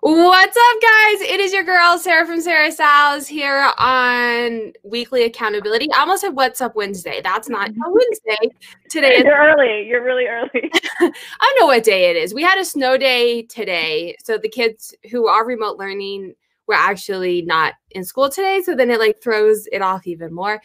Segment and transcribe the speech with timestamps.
[0.00, 1.20] What's up, guys?
[1.22, 5.88] It is your girl, Sarah from Sarah Styles, here on Weekly Accountability.
[5.92, 7.20] I almost said What's Up Wednesday.
[7.22, 8.54] That's not Wednesday.
[8.88, 9.86] Today is- You're early.
[9.88, 10.70] You're really early.
[11.00, 11.10] I
[11.40, 12.32] don't know what day it is.
[12.32, 14.16] We had a snow day today.
[14.24, 16.34] So the kids who are remote learning
[16.68, 18.62] were actually not in school today.
[18.64, 20.62] So then it like throws it off even more.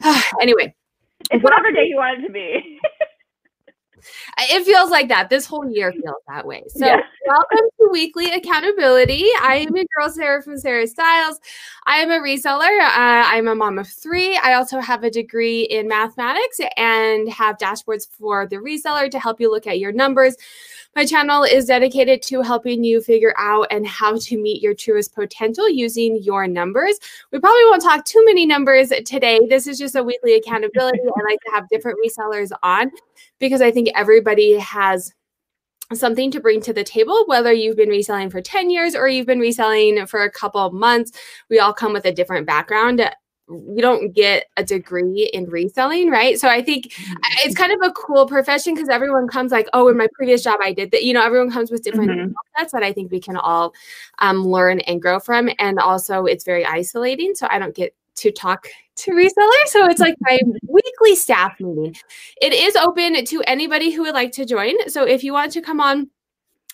[0.40, 0.74] anyway.
[1.32, 2.78] It's whatever day you want it to be.
[4.38, 5.30] it feels like that.
[5.30, 6.64] This whole year feels that way.
[6.68, 7.00] So, yeah.
[7.26, 9.26] welcome to Weekly Accountability.
[9.40, 11.40] I am your girl, Sarah from Sarah Styles.
[11.86, 12.80] I am a reseller.
[12.80, 14.36] Uh, I'm a mom of three.
[14.36, 19.40] I also have a degree in mathematics and have dashboards for the reseller to help
[19.40, 20.36] you look at your numbers.
[20.96, 25.14] My channel is dedicated to helping you figure out and how to meet your truest
[25.14, 26.98] potential using your numbers.
[27.30, 29.38] We probably won't talk too many numbers today.
[29.48, 30.98] This is just a weekly accountability.
[31.00, 32.90] I like to have different resellers on
[33.38, 35.14] because I think everybody has
[35.94, 39.26] something to bring to the table, whether you've been reselling for 10 years or you've
[39.26, 41.12] been reselling for a couple of months.
[41.48, 43.08] We all come with a different background
[43.48, 46.38] we don't get a degree in reselling, right?
[46.38, 47.14] So I think mm-hmm.
[47.38, 50.60] it's kind of a cool profession because everyone comes like, oh, in my previous job,
[50.62, 51.04] I did that.
[51.04, 52.32] You know, everyone comes with different mm-hmm.
[52.56, 53.72] sets that I think we can all
[54.18, 55.50] um, learn and grow from.
[55.58, 57.34] And also, it's very isolating.
[57.34, 59.66] So I don't get to talk to resellers.
[59.66, 61.96] So it's like my weekly staff meeting.
[62.42, 64.74] It is open to anybody who would like to join.
[64.90, 66.10] So if you want to come on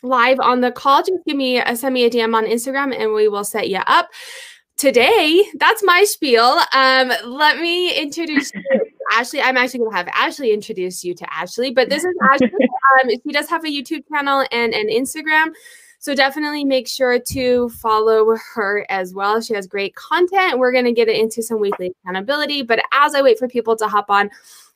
[0.03, 3.13] live on the call, just give me a send me a DM on Instagram and
[3.13, 4.11] we will set you up
[4.77, 6.61] today, that's my spiel.
[6.73, 8.63] Um, let me introduce you.
[9.13, 9.41] Ashley.
[9.41, 12.51] I'm actually going to have Ashley introduce you to Ashley, but this is Ashley.
[13.03, 15.49] Um, she does have a YouTube channel and an Instagram.
[15.99, 19.41] So definitely make sure to follow her as well.
[19.41, 20.59] She has great content.
[20.59, 22.63] We're going to get into some weekly accountability.
[22.63, 24.31] But as I wait for people to hop on,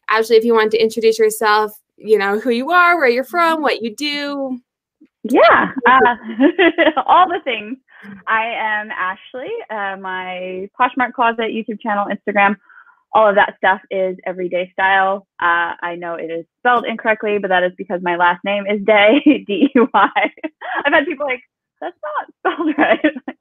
[0.08, 3.62] Ashley, if you want to introduce yourself, you know, who you are, where you're from,
[3.62, 4.58] what you do.
[5.22, 6.16] Yeah, uh,
[7.06, 7.78] all the things.
[8.26, 9.50] I am Ashley.
[9.70, 12.56] Uh, my Poshmark Closet YouTube channel, Instagram,
[13.12, 15.26] all of that stuff is Everydey Style.
[15.40, 18.80] Uh, I know it is spelled incorrectly, but that is because my last name is
[18.84, 20.10] Dey, D E Y.
[20.84, 21.42] I've had people like,
[21.80, 23.00] that's not spelled right.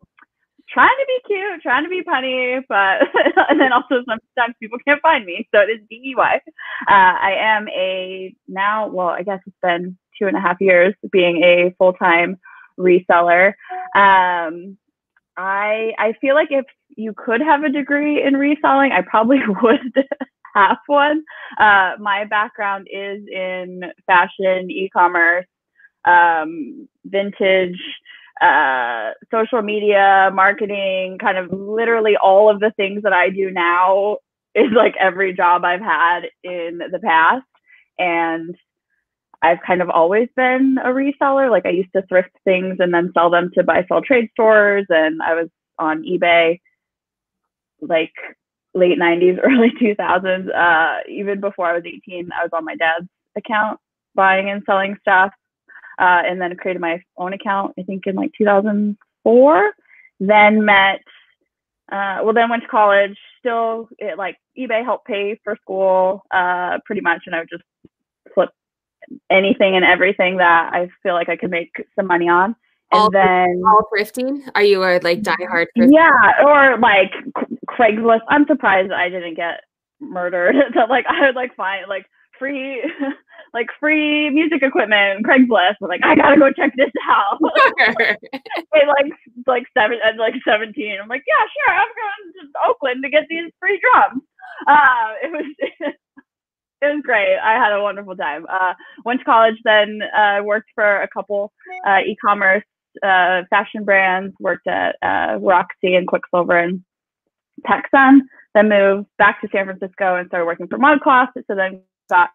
[0.70, 3.08] trying to be cute, trying to be punny, but
[3.50, 6.42] and then also sometimes people can't find me, so it is D E Y.
[6.88, 10.94] Uh, I am a now, well, I guess it's been two and a half years
[11.12, 12.38] being a full time
[12.80, 13.50] reseller.
[13.96, 14.78] Um,
[15.38, 16.66] I I feel like if
[16.96, 19.94] you could have a degree in reselling, I probably would
[20.56, 21.24] have one.
[21.60, 25.46] Uh, my background is in fashion, e-commerce,
[26.06, 27.80] um, vintage,
[28.42, 34.18] uh, social media, marketing, kind of literally all of the things that I do now
[34.56, 37.46] is like every job I've had in the past.
[38.00, 38.56] And
[39.42, 41.50] I've kind of always been a reseller.
[41.50, 44.86] Like I used to thrift things and then sell them to buy sell trade stores
[44.90, 46.60] and I was on eBay
[47.82, 48.14] like
[48.74, 50.54] late 90s, early 2000s.
[50.54, 53.80] Uh, even before I was 18, I was on my dad's account
[54.16, 55.32] buying and selling stuff.
[56.00, 59.72] Uh, and then created my own account, I think in like 2004.
[60.20, 61.02] Then met,
[61.92, 63.18] uh, well, then went to college.
[63.40, 67.24] Still, it, like eBay helped pay for school uh, pretty much.
[67.26, 67.64] And I would just
[69.30, 72.56] anything and everything that I feel like I could make some money on.
[72.92, 74.50] And all, then all thrifting?
[74.56, 75.68] Are you a like diehard?
[75.78, 75.92] Thrifting?
[75.92, 77.12] Yeah, or like
[77.70, 78.22] Craigslist.
[78.30, 79.62] I'm surprised I didn't get
[80.00, 80.56] murdered.
[80.74, 82.06] so like I would like find like
[82.40, 82.82] free
[83.54, 85.76] like free music equipment Craigslist.
[85.82, 87.40] I'm like I gotta go check this out.
[87.78, 89.12] hey, like
[89.46, 90.98] like seven at like 17.
[91.02, 94.24] I'm like yeah sure I'm going to Oakland to get these free drums.
[94.66, 95.94] Uh, it was
[96.88, 97.38] it was great.
[97.38, 98.46] I had a wonderful time.
[98.50, 98.74] Uh,
[99.06, 101.52] went to college, then uh, worked for a couple
[101.86, 102.64] uh, e-commerce
[103.04, 104.34] uh, fashion brands.
[104.40, 106.84] Worked at uh, Roxy and Quiksilver and
[107.66, 108.20] PacSun.
[108.54, 111.30] Then moved back to San Francisco and started working for ModCloth.
[111.36, 112.30] So then got.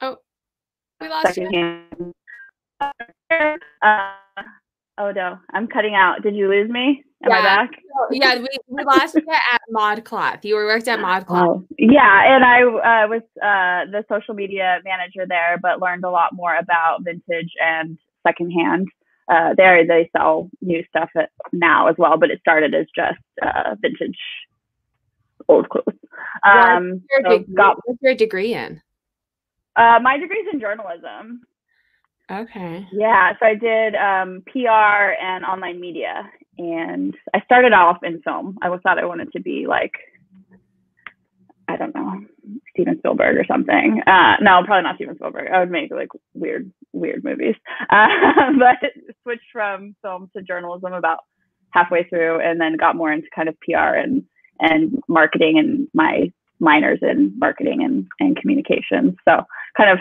[0.00, 0.18] Oh,
[1.00, 2.12] we lost you.
[4.98, 6.22] Oh no, I'm cutting out.
[6.22, 7.04] Did you lose me?
[7.22, 7.38] Am yeah.
[7.38, 7.70] I back?
[8.10, 10.44] yeah, we, we lost you at ModCloth.
[10.44, 11.46] You were worked at ModCloth.
[11.48, 16.10] Oh, yeah, and I uh, was uh, the social media manager there, but learned a
[16.10, 18.88] lot more about vintage and secondhand.
[19.28, 23.18] Uh, there, they sell new stuff at, now as well, but it started as just
[23.42, 24.18] uh, vintage
[25.48, 25.98] old clothes.
[26.44, 28.80] Um, what's, your so degree, got, what's your degree in?
[29.74, 31.42] Uh, my degree's in journalism.
[32.30, 32.86] Okay.
[32.92, 36.28] Yeah, so I did um, PR and online media,
[36.58, 38.58] and I started off in film.
[38.62, 39.92] I thought I wanted to be like,
[41.68, 42.20] I don't know,
[42.70, 44.02] Steven Spielberg or something.
[44.06, 45.50] Uh, no, probably not Steven Spielberg.
[45.52, 47.54] I would make like weird, weird movies.
[47.90, 48.08] Uh,
[48.58, 48.90] but
[49.22, 51.18] switched from film to journalism about
[51.70, 54.24] halfway through, and then got more into kind of PR and
[54.58, 59.14] and marketing and my minors in marketing and and communications.
[59.28, 59.42] So
[59.76, 59.98] kind of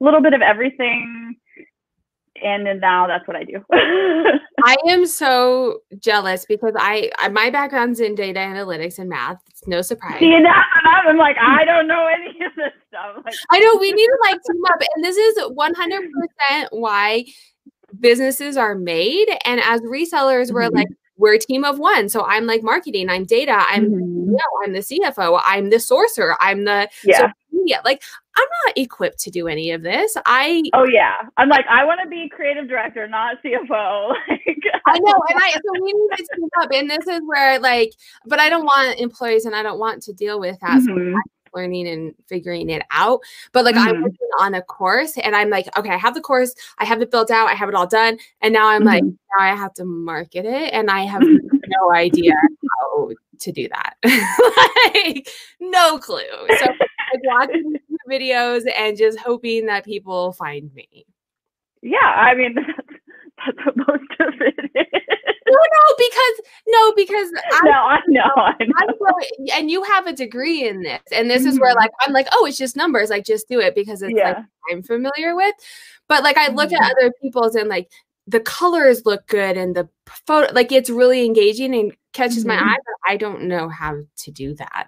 [0.00, 1.36] little bit of everything
[2.42, 3.64] and now that's what I do.
[4.64, 9.38] I am so jealous because I, I, my background's in data analytics and math.
[9.48, 10.20] It's no surprise.
[10.20, 13.22] See, and I'm like, I don't know any of this stuff.
[13.24, 17.24] Like, I know we need to like team up, and this is 100 percent why
[17.98, 19.28] businesses are made.
[19.44, 20.54] And as resellers, mm-hmm.
[20.54, 22.08] we're like we're a team of one.
[22.08, 24.30] So I'm like marketing, I'm data, I'm mm-hmm.
[24.30, 27.32] you know, I'm the CFO, I'm the sourcer, I'm the yeah.
[27.60, 27.80] Media.
[27.84, 28.02] Like
[28.36, 30.16] I'm not equipped to do any of this.
[30.26, 34.14] I oh yeah, I'm like I want to be creative director, not CFO.
[34.86, 37.92] I know, and I so we need to team up, and this is where like,
[38.26, 40.80] but I don't want employees, and I don't want to deal with that.
[40.80, 41.14] Mm-hmm.
[41.14, 41.20] So
[41.54, 43.20] learning and figuring it out.
[43.52, 43.88] But like mm-hmm.
[43.88, 47.02] I'm working on a course and I'm like, okay, I have the course, I have
[47.02, 48.18] it built out, I have it all done.
[48.40, 48.88] And now I'm mm-hmm.
[48.88, 52.32] like, now I have to market it and I have no idea
[52.80, 53.10] how
[53.40, 53.94] to do that.
[54.94, 55.28] like
[55.60, 56.22] no clue.
[56.58, 56.66] So
[57.12, 57.76] like watching
[58.10, 61.06] videos and just hoping that people find me.
[61.82, 62.88] Yeah, I mean that's,
[63.64, 64.86] that's most of it is.
[65.46, 69.54] No, no, because no, because I, no, I know, I know.
[69.54, 71.50] and you have a degree in this, and this mm-hmm.
[71.50, 71.80] is where mm-hmm.
[71.80, 73.10] like I'm like, oh, it's just numbers.
[73.10, 74.28] Like, just do it because it's yeah.
[74.28, 74.36] like
[74.70, 75.54] I'm familiar with.
[76.08, 76.82] But like, I look mm-hmm.
[76.82, 77.90] at other people's and like
[78.30, 79.88] the colors look good and the
[80.26, 82.48] photo like it's really engaging and catches mm-hmm.
[82.48, 84.86] my eye but i don't know how to do that.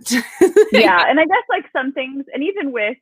[0.72, 2.96] Yeah and i guess like some things and even with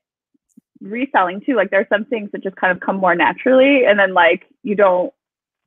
[0.80, 4.14] reselling too like there's some things that just kind of come more naturally and then
[4.14, 5.12] like you don't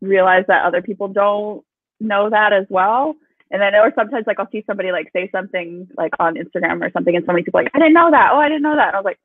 [0.02, 1.64] realize that other people don't
[2.00, 3.16] know that as well.
[3.50, 6.90] And then or sometimes like i'll see somebody like say something like on instagram or
[6.92, 8.32] something and so many people like i didn't know that.
[8.34, 8.88] Oh i didn't know that.
[8.88, 9.20] And i was like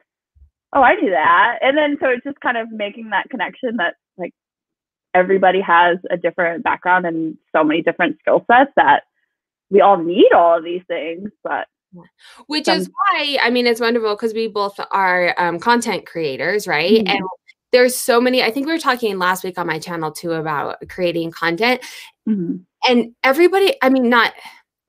[0.74, 1.58] oh i knew that.
[1.62, 3.94] And then so it's just kind of making that connection that
[5.14, 9.04] everybody has a different background and so many different skill sets that
[9.70, 11.66] we all need all of these things but
[12.46, 16.66] which some- is why i mean it's wonderful because we both are um, content creators
[16.66, 17.08] right mm-hmm.
[17.08, 17.22] and
[17.72, 20.76] there's so many i think we were talking last week on my channel too about
[20.88, 21.80] creating content
[22.28, 22.56] mm-hmm.
[22.86, 24.34] and everybody i mean not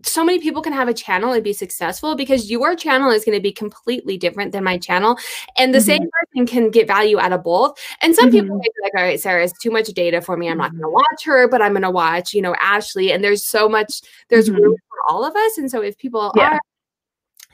[0.04, 3.38] so many people can have a channel and be successful because your channel is going
[3.38, 5.18] to be completely different than my channel.
[5.58, 5.86] And the mm-hmm.
[5.86, 7.78] same person can get value out of both.
[8.02, 8.40] And some mm-hmm.
[8.40, 10.50] people may be like, all right, Sarah, it's too much data for me.
[10.50, 10.94] I'm not going to mm-hmm.
[10.94, 13.12] watch her, but I'm going to watch, you know, Ashley.
[13.12, 14.62] And there's so much, there's mm-hmm.
[14.62, 15.58] room for all of us.
[15.58, 16.54] And so if people yeah.
[16.54, 16.60] are,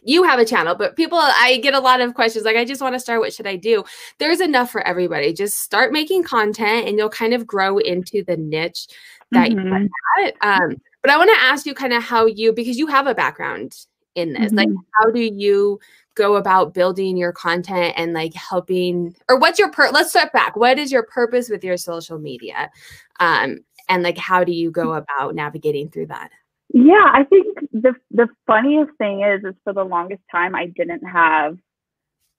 [0.04, 2.80] you have a channel, but people, I get a lot of questions like, I just
[2.80, 3.22] want to start.
[3.22, 3.84] What should I do?
[4.20, 5.34] There's enough for everybody.
[5.34, 8.86] Just start making content and you'll kind of grow into the niche
[9.32, 9.84] that mm-hmm.
[9.84, 9.90] you
[10.24, 10.36] at.
[10.42, 13.14] Um, but I want to ask you kind of how you, because you have a
[13.14, 13.78] background
[14.16, 14.58] in this, mm-hmm.
[14.58, 14.70] like
[15.00, 15.80] how do you
[16.16, 20.56] go about building your content and like helping, or what's your, per- let's step back.
[20.56, 22.72] What is your purpose with your social media?
[23.20, 26.32] Um, and like, how do you go about navigating through that?
[26.74, 31.06] Yeah, I think the the funniest thing is, is for the longest time I didn't
[31.08, 31.58] have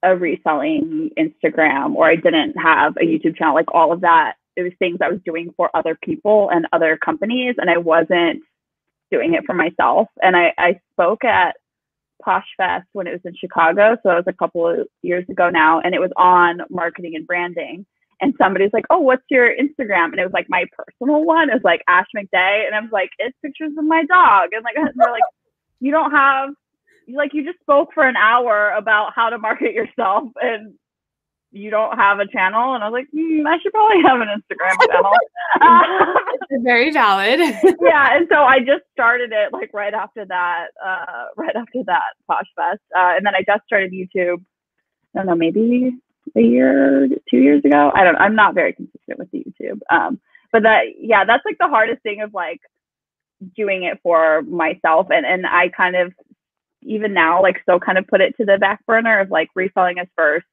[0.03, 4.35] a reselling Instagram or I didn't have a YouTube channel, like all of that.
[4.57, 8.43] It was things I was doing for other people and other companies, and I wasn't
[9.11, 10.09] doing it for myself.
[10.23, 11.57] And I, I spoke at
[12.23, 13.97] Posh Fest when it was in Chicago.
[14.03, 15.81] So it was a couple of years ago now.
[15.81, 17.87] And it was on marketing and branding.
[18.21, 20.07] And somebody's like, Oh, what's your Instagram?
[20.07, 21.49] And it was like my personal one.
[21.49, 22.67] Was like Ash McDay.
[22.67, 24.51] And I was like, It's pictures of my dog.
[24.53, 25.23] And like, they're like,
[25.81, 26.51] You don't have,
[27.09, 30.31] like, you just spoke for an hour about how to market yourself.
[30.41, 30.75] And
[31.57, 32.75] you don't have a channel?
[32.75, 35.13] And i was like mm, i should probably have an instagram channel.
[36.63, 37.41] Very valid.
[37.81, 42.15] Yeah and so i just started it like right after that uh, right after that
[42.27, 44.43] posh fest uh, and then i just started youtube
[45.15, 45.93] i don't know maybe
[46.35, 47.93] a year two years ago?
[47.95, 50.21] I don't i'm not very consistent with the youtube um,
[50.53, 52.61] but that yeah that's like the hardest thing of like
[53.55, 56.13] doing it for myself and and i kind of
[56.83, 59.99] even now like still kind of put it to the back burner of like reselling
[59.99, 60.47] us first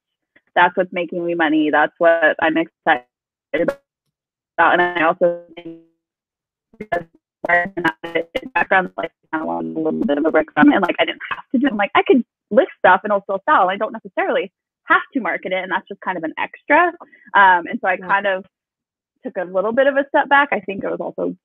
[0.56, 1.70] that's what's making me money.
[1.72, 3.06] That's what I'm excited
[3.54, 3.80] about.
[4.58, 5.82] And I also think
[8.54, 10.76] background like kind of a little bit of a break from it.
[10.76, 11.72] And like I didn't have to do it.
[11.72, 13.70] I'm like I could list stuff and it'll sell.
[13.70, 14.52] I don't necessarily
[14.86, 16.88] have to market it, and that's just kind of an extra.
[17.34, 18.46] Um, and so I kind of
[19.24, 20.50] took a little bit of a step back.
[20.52, 21.36] I think it was also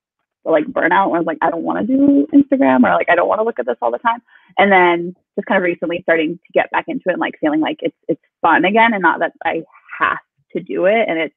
[0.44, 3.14] like burnout where I was like, I don't want to do Instagram or like I
[3.14, 4.22] don't want to look at this all the time.
[4.56, 7.60] And then just kind of recently starting to get back into it and like feeling
[7.60, 9.62] like it's it's fun again and not that I
[9.98, 10.18] have
[10.52, 11.34] to do it and it's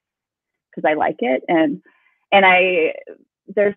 [0.70, 1.82] because I like it and
[2.32, 2.94] and I
[3.48, 3.76] there's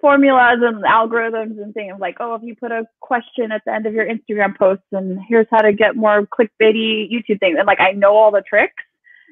[0.00, 3.86] formulas and algorithms and things like, oh, if you put a question at the end
[3.86, 7.56] of your Instagram post and here's how to get more clickbaity YouTube things.
[7.58, 8.84] And like, I know all the tricks,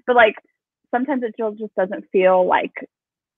[0.07, 0.37] but like,
[0.91, 2.73] sometimes it just doesn't feel like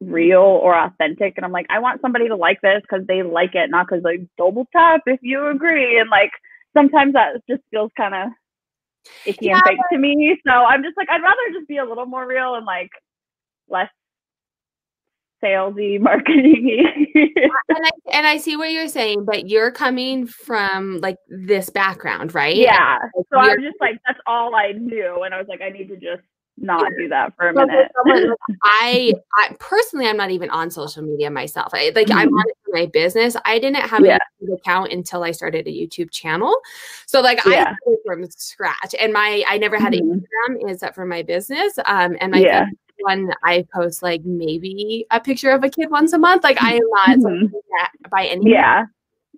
[0.01, 1.35] real or authentic.
[1.37, 4.05] And I'm like, I want somebody to like this because they like it, not because
[4.05, 5.99] like double tap if you agree.
[5.99, 6.31] And like,
[6.79, 8.29] sometimes that just feels kind of
[9.27, 10.39] icky yeah, and fake to me.
[10.47, 12.91] So I'm just like, I'd rather just be a little more real and like
[13.69, 13.89] less
[15.43, 21.17] salesy marketing and, I, and I see what you're saying but you're coming from like
[21.29, 22.57] this background right?
[22.57, 22.99] Yeah.
[23.15, 25.87] So i was just like that's all i knew and i was like i need
[25.89, 26.23] to just
[26.61, 27.91] not do that for a minute
[28.63, 32.19] I, I personally i'm not even on social media myself I, like mm-hmm.
[32.19, 34.19] i'm on my business i didn't have yeah.
[34.49, 36.55] a account until i started a youtube channel
[37.07, 37.75] so like yeah.
[37.87, 40.19] i from scratch and my i never had mm-hmm.
[40.19, 42.67] instagram except for my business um and my yeah
[43.01, 46.43] one I post like maybe a picture of a kid once a month.
[46.45, 48.09] Like I am not mm-hmm.
[48.11, 48.87] by any yeah.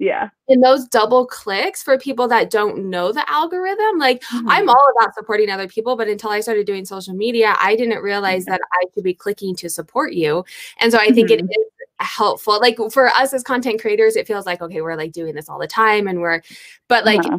[0.01, 0.31] Yeah.
[0.49, 4.49] And those double clicks for people that don't know the algorithm, like mm-hmm.
[4.49, 8.03] I'm all about supporting other people, but until I started doing social media, I didn't
[8.03, 10.43] realize that I should be clicking to support you.
[10.81, 11.47] And so I think mm-hmm.
[11.47, 11.67] it is
[11.99, 12.59] helpful.
[12.59, 15.59] Like for us as content creators, it feels like, okay, we're like doing this all
[15.59, 16.41] the time and we're,
[16.89, 17.39] but like uh-huh.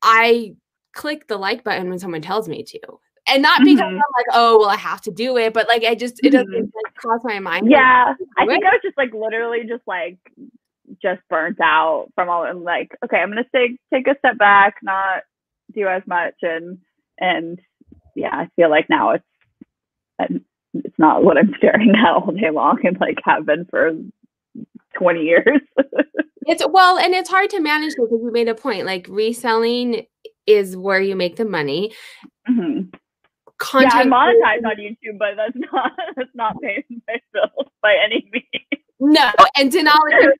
[0.00, 0.54] I
[0.92, 2.78] click the like button when someone tells me to
[3.26, 3.96] and not because mm-hmm.
[3.96, 6.46] I'm like, oh, well, I have to do it, but like, I just it doesn't
[6.46, 6.78] mm-hmm.
[6.84, 7.68] like, cross my mind.
[7.68, 10.18] Yeah, I think I was just like literally just like
[11.02, 14.76] just burnt out from all and like, okay, I'm gonna take take a step back,
[14.82, 15.22] not
[15.74, 16.78] do as much, and
[17.18, 17.60] and
[18.14, 19.24] yeah, I feel like now it's
[20.74, 23.92] it's not what I'm staring at all day long, and like have been for
[24.98, 25.60] 20 years.
[26.46, 28.86] it's well, and it's hard to manage because you made a point.
[28.86, 30.06] Like reselling
[30.46, 31.92] is where you make the money.
[32.48, 32.96] Mm-hmm
[33.58, 33.92] content.
[33.94, 38.28] Yeah, I monetize on YouTube, but that's not that's not paying my bills by any
[38.32, 38.83] means.
[39.06, 40.32] No, and Denali,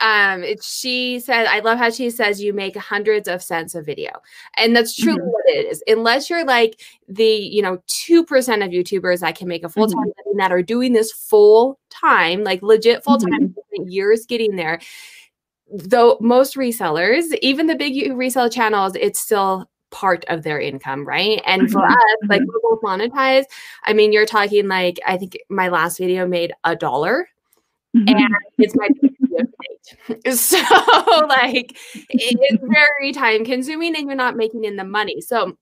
[0.00, 4.10] um, she said, I love how she says you make hundreds of cents a video,
[4.56, 5.28] and that's truly mm-hmm.
[5.28, 5.82] what it is.
[5.86, 9.88] Unless you're like the, you know, two percent of YouTubers that can make a full
[9.88, 10.26] time mm-hmm.
[10.26, 13.88] living that are doing this full time, like legit full time, mm-hmm.
[13.88, 14.80] years getting there.
[15.70, 21.42] Though most resellers, even the big resale channels, it's still part of their income, right?
[21.44, 21.92] And for mm-hmm.
[21.92, 22.50] us, like mm-hmm.
[22.62, 23.44] we're both monetized.
[23.84, 27.28] I mean, you're talking like I think my last video made a dollar.
[27.96, 28.08] Mm-hmm.
[28.08, 28.88] And it's my
[30.32, 30.56] so
[31.28, 31.76] like
[32.08, 35.20] it's very time consuming and you're not making in the money.
[35.20, 35.56] So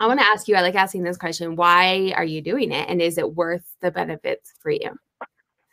[0.00, 2.88] I want to ask you, I like asking this question, why are you doing it?
[2.88, 4.90] And is it worth the benefits for you?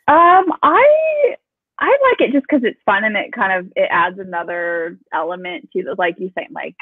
[0.08, 1.34] Um, I
[1.78, 5.70] I like it just because it's fun and it kind of it adds another element
[5.72, 6.76] to the like you saying like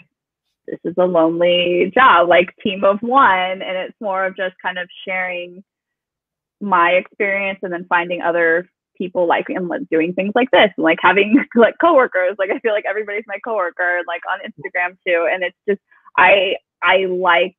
[0.66, 3.62] this is a lonely job, like team of one.
[3.62, 5.62] And it's more of just kind of sharing
[6.60, 10.84] my experience and then finding other people like and like, doing things like this and
[10.84, 12.36] like having like coworkers.
[12.38, 15.28] Like I feel like everybody's my coworker, like on Instagram too.
[15.30, 15.80] And it's just
[16.16, 17.56] I I like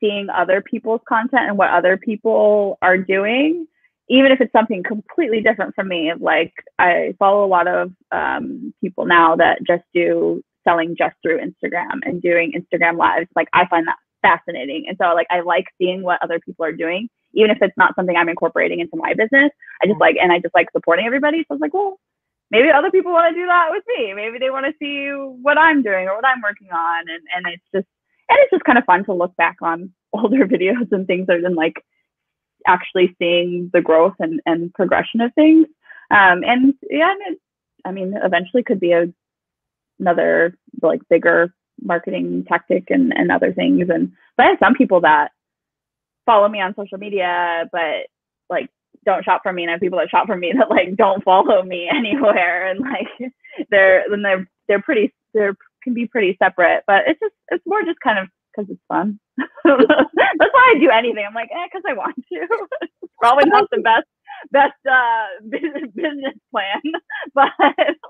[0.00, 3.66] seeing other people's content and what other people are doing
[4.08, 8.74] even if it's something completely different from me like i follow a lot of um,
[8.82, 13.28] people now that just do selling just through Instagram and doing Instagram lives.
[13.34, 14.86] Like I find that fascinating.
[14.88, 17.94] And so like I like seeing what other people are doing, even if it's not
[17.94, 19.50] something I'm incorporating into my business.
[19.82, 21.40] I just like and I just like supporting everybody.
[21.40, 22.00] So I was like, well,
[22.50, 24.14] maybe other people want to do that with me.
[24.14, 25.10] Maybe they want to see
[25.42, 27.04] what I'm doing or what I'm working on.
[27.08, 27.86] And and it's just
[28.28, 31.54] and it's just kind of fun to look back on older videos and things and
[31.54, 31.84] like
[32.66, 35.66] actually seeing the growth and, and progression of things.
[36.10, 37.40] Um, and yeah, and it,
[37.84, 39.06] I mean, eventually could be a
[39.98, 43.88] another like bigger marketing tactic and, and other things.
[43.92, 45.32] And but I have some people that
[46.26, 48.08] follow me on social media, but
[48.50, 48.68] like
[49.04, 51.24] don't shop for me, and I have people that shop for me that like don't
[51.24, 53.32] follow me anywhere, and like
[53.70, 56.82] they're then they're they're pretty they're can be pretty separate.
[56.86, 59.18] But it's just it's more just kind of because it's fun.
[59.38, 61.24] That's why I do anything.
[61.26, 62.88] I'm like, eh, because I want to.
[63.20, 64.06] Probably not the best
[64.50, 66.80] best uh, business plan,
[67.34, 67.48] but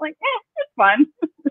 [0.01, 1.07] like, eh, it's fun.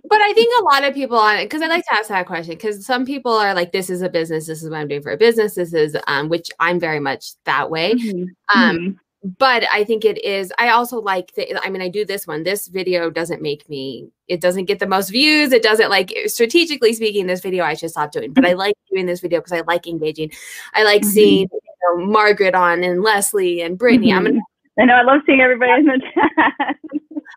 [0.08, 2.28] But I think a lot of people on it because I like to ask that
[2.28, 4.48] question because some people are like, "This is a business.
[4.48, 5.56] This is what I'm doing for a business.
[5.56, 7.96] This is," um, which I'm very much that way.
[7.96, 8.60] Mm-hmm.
[8.60, 8.92] Um, mm-hmm
[9.40, 10.54] but I think it is.
[10.60, 11.60] I also like the.
[11.66, 12.44] I mean, I do this one.
[12.44, 14.08] This video doesn't make me.
[14.28, 15.52] It doesn't get the most views.
[15.52, 17.26] It doesn't like strategically speaking.
[17.26, 18.34] This video I should stop doing.
[18.34, 18.60] But I mm-hmm.
[18.60, 20.32] like doing this video because I like engaging.
[20.76, 21.10] I like mm-hmm.
[21.10, 24.10] seeing you know, Margaret on and Leslie and Brittany.
[24.10, 24.18] Mm-hmm.
[24.18, 24.42] I'm gonna
[24.80, 24.94] I know.
[24.96, 26.78] I love seeing everybody in the chat.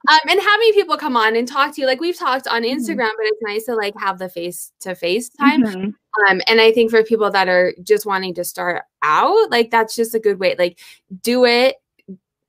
[0.08, 2.78] um, and having people come on and talk to you, like we've talked on mm-hmm.
[2.78, 3.16] Instagram, mm-hmm.
[3.16, 5.62] but it's nice to like have the face to face time.
[5.62, 6.30] Mm-hmm.
[6.30, 9.94] Um, and I think for people that are just wanting to start out, like that's
[9.94, 10.56] just a good way.
[10.58, 10.80] Like,
[11.22, 11.76] do it,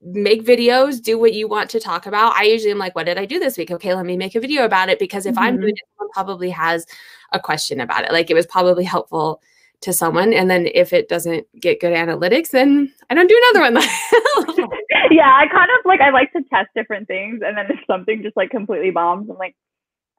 [0.01, 2.35] make videos, do what you want to talk about.
[2.35, 3.69] I usually am like, what did I do this week?
[3.69, 5.43] Okay, let me make a video about it because if mm-hmm.
[5.43, 6.85] I'm doing it, someone probably has
[7.31, 8.11] a question about it.
[8.11, 9.41] Like it was probably helpful
[9.81, 10.33] to someone.
[10.33, 13.83] And then if it doesn't get good analytics, then I don't do another one.
[15.11, 18.21] yeah, I kind of like I like to test different things and then if something
[18.21, 19.55] just like completely bombs, I'm like,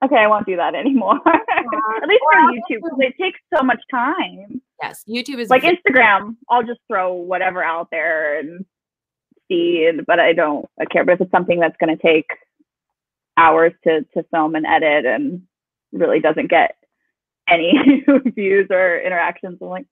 [0.05, 1.17] okay, I won't do that anymore.
[1.27, 4.63] At least for YouTube, because it takes so much time.
[4.83, 6.37] Yes, YouTube is like Instagram.
[6.49, 8.65] I'll just throw whatever out there and
[9.49, 11.05] see, but I don't I care.
[11.05, 12.27] But if it's something that's going to take
[13.37, 15.43] hours to to film and edit and
[15.93, 16.77] really doesn't get
[17.51, 18.05] any
[18.35, 19.87] views or interactions, I'm like,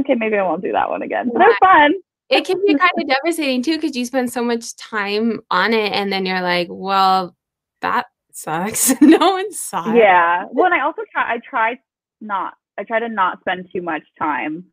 [0.00, 1.30] okay, maybe I won't do that one again.
[1.32, 1.94] But they're fun.
[2.28, 5.92] It can be kind of devastating too because you spend so much time on it,
[5.92, 7.34] and then you're like, well,
[7.80, 8.92] that sucks.
[9.00, 9.96] no one saw it.
[9.96, 10.44] Yeah.
[10.50, 11.34] Well, and I also try.
[11.34, 11.78] I try
[12.20, 12.54] not.
[12.78, 14.66] I try to not spend too much time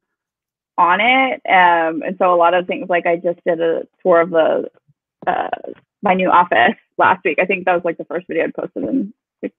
[0.77, 1.41] on it.
[1.47, 4.69] Um, and so a lot of things like I just did a tour of the
[5.25, 7.39] uh, my new office last week.
[7.41, 9.13] I think that was like the first video I'd posted in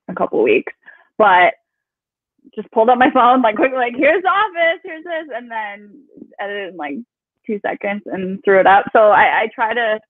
[0.08, 0.72] a couple of weeks.
[1.18, 1.54] But
[2.54, 6.02] just pulled up my phone like quickly, like here's the office, here's this, and then
[6.40, 6.96] edited in like
[7.46, 8.86] two seconds and threw it up.
[8.92, 10.00] So I, I try to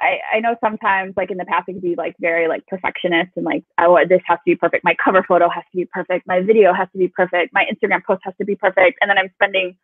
[0.00, 3.30] I, I know sometimes like in the past it could be like very like perfectionist
[3.36, 4.84] and like I want this has to be perfect.
[4.84, 6.26] My cover photo has to be perfect.
[6.26, 7.52] My video has to be perfect.
[7.52, 8.98] My Instagram post has to be perfect.
[9.00, 9.76] And then I'm spending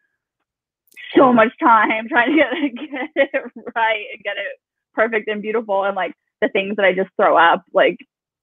[1.16, 3.42] so much time trying to get, get it
[3.75, 4.58] right and get it
[4.92, 5.84] perfect and beautiful.
[5.84, 7.98] And like the things that I just throw up like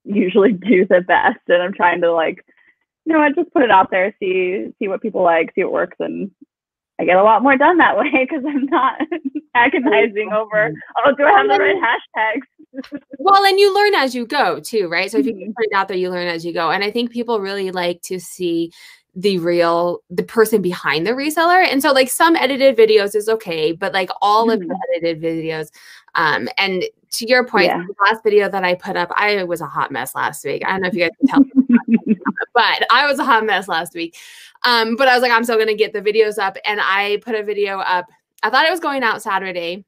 [0.06, 1.40] usually do the best.
[1.50, 2.46] And I'm trying to like,
[3.14, 5.98] know, I just put it out there, see see what people like, see what works,
[6.00, 6.32] and
[7.00, 9.00] I get a lot more done that way because I'm not
[9.56, 13.00] agonizing over, oh, do I have the right hashtags?
[13.20, 15.10] well, and you learn as you go too, right?
[15.10, 15.52] So if you mm-hmm.
[15.52, 16.72] put it out there, you learn as you go.
[16.72, 18.72] And I think people really like to see
[19.18, 23.72] the real the person behind the reseller and so like some edited videos is okay
[23.72, 24.52] but like all mm-hmm.
[24.52, 25.06] of the mm-hmm.
[25.06, 25.72] edited videos
[26.16, 27.78] um and to your point yeah.
[27.78, 30.72] the last video that i put up i was a hot mess last week i
[30.72, 32.15] don't know if you guys can tell
[32.56, 34.18] but i was a hot mess last week
[34.66, 37.36] um but i was like i'm still gonna get the videos up and i put
[37.36, 38.08] a video up
[38.42, 39.86] i thought it was going out saturday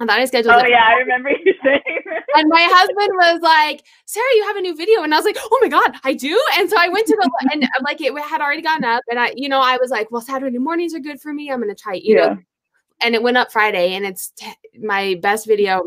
[0.00, 0.54] I thought I scheduled.
[0.54, 1.82] Oh yeah, I remember you saying.
[2.34, 5.36] and my husband was like, "Sarah, you have a new video," and I was like,
[5.38, 8.40] "Oh my god, I do!" And so I went to the and like it had
[8.40, 11.20] already gone up, and I, you know, I was like, "Well, Saturday mornings are good
[11.20, 11.50] for me.
[11.50, 12.26] I'm gonna try," you yeah.
[12.26, 12.38] know.
[13.00, 15.82] And it went up Friday, and it's t- my best video.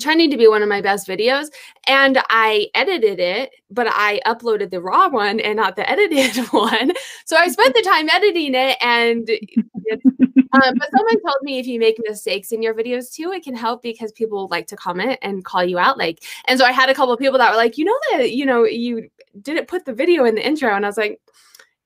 [0.00, 1.48] Trending to be one of my best videos,
[1.86, 6.92] and I edited it, but I uploaded the raw one and not the edited one.
[7.26, 9.28] So I spent the time editing it, and
[10.52, 13.54] um, but someone told me if you make mistakes in your videos too, it can
[13.54, 15.98] help because people like to comment and call you out.
[15.98, 18.46] Like, and so I had a couple people that were like, you know that you
[18.46, 21.20] know you didn't put the video in the intro, and I was like,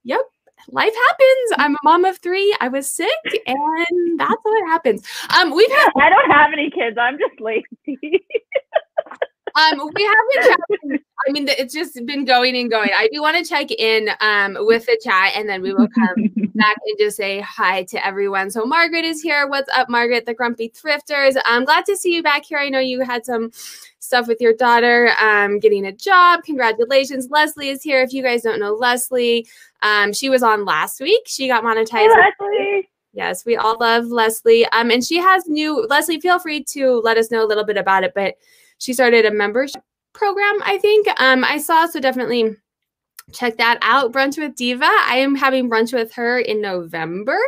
[0.05, 0.21] yep.
[0.73, 1.53] Life happens.
[1.59, 2.55] I'm a mom of three.
[2.61, 3.09] I was sick,
[3.47, 5.07] and that's what happens.
[5.37, 5.91] Um, we've had.
[5.97, 6.97] I don't have any kids.
[7.01, 7.67] I'm just lazy.
[9.57, 11.03] um, we haven't.
[11.29, 12.91] I mean, it's just been going and going.
[12.95, 16.15] I do want to check in um with the chat, and then we will come
[16.55, 18.51] back and just say hi to everyone.
[18.51, 19.49] So Margaret is here.
[19.49, 20.27] What's up, Margaret?
[20.27, 21.37] The Grumpy Thrifters.
[21.45, 22.59] I'm glad to see you back here.
[22.59, 23.51] I know you had some
[23.99, 26.45] stuff with your daughter um, getting a job.
[26.45, 27.29] Congratulations.
[27.31, 28.03] Leslie is here.
[28.03, 29.47] If you guys don't know Leslie,
[29.83, 31.23] um, she was on last week.
[31.27, 32.15] She got monetized.
[32.15, 32.89] Hey, Leslie.
[33.13, 34.67] Yes, we all love Leslie.
[34.67, 36.21] Um, and she has new Leslie.
[36.21, 38.37] Feel free to let us know a little bit about it, but
[38.79, 41.07] she started a membership program, I think.
[41.21, 42.57] Um, I saw, so definitely
[43.33, 44.13] check that out.
[44.13, 44.85] Brunch with Diva.
[44.85, 47.39] I am having brunch with her in November.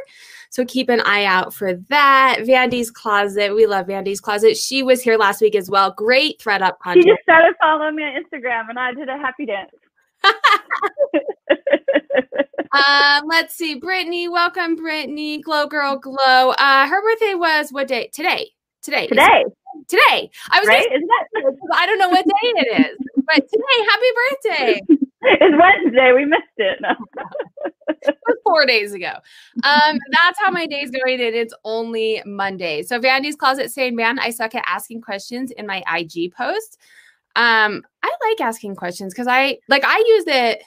[0.50, 2.38] So keep an eye out for that.
[2.40, 3.54] Vandy's Closet.
[3.54, 4.56] We love Vandy's Closet.
[4.56, 5.92] She was here last week as well.
[5.92, 7.04] Great ThredUp content.
[7.04, 9.70] She just started following me on Instagram and I did a happy dance.
[12.72, 13.74] um, let's see.
[13.74, 15.40] Brittany, welcome, Brittany.
[15.42, 16.50] Glow Girl Glow.
[16.50, 18.08] Uh, her birthday was what day?
[18.12, 18.50] Today.
[18.82, 19.06] Today.
[19.06, 19.44] Today
[19.88, 20.30] today.
[20.50, 20.86] I was right?
[20.86, 21.54] Isn't that?
[21.74, 24.80] I don't know what day it is, but today, happy birthday.
[25.22, 26.12] it's Wednesday.
[26.12, 26.78] We missed it.
[26.80, 26.94] No.
[27.88, 29.12] it four days ago.
[29.64, 32.82] Um, that's how my day's going, and it's only Monday.
[32.82, 36.78] So Vandy's Closet saying, "Man, I suck at asking questions in my IG post."
[37.36, 40.62] Um, I like asking questions because I like I use it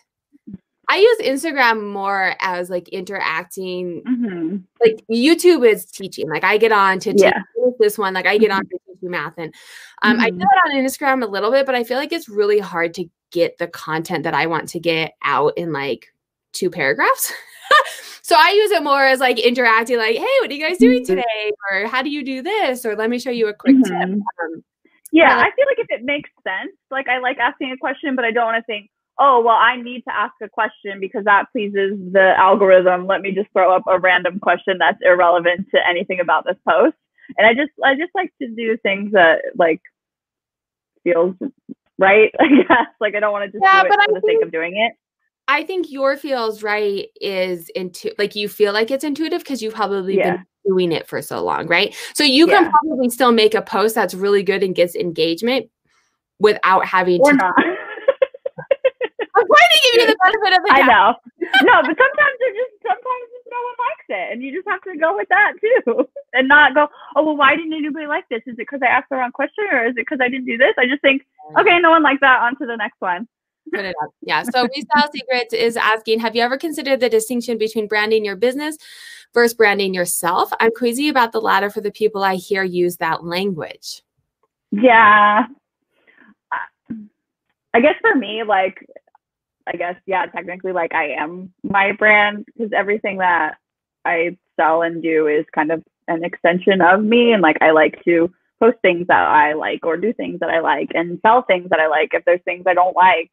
[0.91, 4.03] I use Instagram more as like interacting.
[4.03, 4.57] Mm-hmm.
[4.85, 6.29] Like YouTube is teaching.
[6.29, 7.43] Like I get on to yeah.
[7.79, 8.13] this one.
[8.13, 8.75] Like I get on mm-hmm.
[8.75, 9.53] to you math, and
[10.01, 10.21] um, mm-hmm.
[10.21, 10.73] I do mm-hmm.
[10.73, 13.57] it on Instagram a little bit, but I feel like it's really hard to get
[13.57, 16.07] the content that I want to get out in like
[16.53, 17.31] two paragraphs.
[18.21, 21.03] so I use it more as like interacting, like, "Hey, what are you guys doing
[21.03, 21.15] mm-hmm.
[21.15, 23.93] today?" or "How do you do this?" or "Let me show you a quick tip."
[23.93, 24.23] Um,
[25.11, 28.23] yeah, I feel like if it makes sense, like I like asking a question, but
[28.25, 28.89] I don't want to think
[29.21, 33.05] oh, well, I need to ask a question because that pleases the algorithm.
[33.05, 36.97] Let me just throw up a random question that's irrelevant to anything about this post.
[37.37, 39.81] And I just I just like to do things that like
[41.03, 41.35] feels
[41.97, 42.31] right.
[42.39, 44.39] I guess like I don't want to just yeah, do it for I the think,
[44.39, 44.93] sake of doing it.
[45.47, 49.73] I think your feels right is into like you feel like it's intuitive because you've
[49.73, 50.37] probably yeah.
[50.37, 51.95] been doing it for so long, right?
[52.13, 52.59] So you yeah.
[52.59, 55.69] can probably still make a post that's really good and gets engagement
[56.39, 57.53] without having to or to not.
[59.33, 60.81] I'm trying to give you the benefit of the doubt.
[60.81, 61.15] I know.
[61.63, 64.97] No, but sometimes they're just sometimes no one likes it, and you just have to
[64.97, 68.41] go with that too, and not go, oh well, why didn't anybody like this?
[68.47, 70.57] Is it because I asked the wrong question, or is it because I didn't do
[70.57, 70.73] this?
[70.77, 71.23] I just think,
[71.59, 72.41] okay, no one liked that.
[72.41, 73.27] On to the next one.
[73.69, 74.09] Put it up.
[74.21, 74.43] Yeah.
[74.43, 78.77] So Restyle Secrets is asking, have you ever considered the distinction between branding your business
[79.33, 80.51] versus branding yourself?
[80.59, 84.01] I'm crazy about the latter for the people I hear use that language.
[84.71, 85.45] Yeah.
[87.73, 88.85] I guess for me, like,
[89.67, 93.55] I guess, yeah, technically, like, I am my brand because everything that
[94.05, 97.33] I sell and do is kind of an extension of me.
[97.33, 100.59] And, like, I like to post things that I like or do things that I
[100.59, 102.11] like and sell things that I like.
[102.13, 103.31] If there's things I don't like,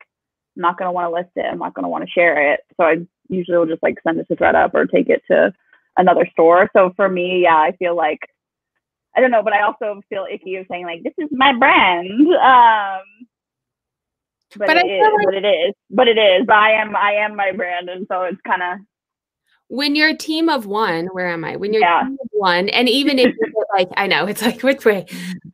[0.57, 1.47] I'm not going to want to list it.
[1.51, 2.61] I'm not going to want to share it.
[2.77, 2.97] So I
[3.29, 5.53] usually will just like send it to ThredUp or take it to
[5.99, 6.71] another store.
[6.75, 8.21] So for me, yeah, I feel like
[9.17, 12.11] I don't know, but I also feel icky of saying like this is my brand.
[12.35, 13.03] Um,
[14.59, 16.47] but, but it is, like- but it is, but it is.
[16.47, 18.79] But I am, I am my brand, and so it's kind of
[19.68, 21.57] when you're a team of one, where am I?
[21.57, 22.09] When you're yeah.
[22.33, 23.35] one, and even if
[23.77, 25.07] like I know it's like which way.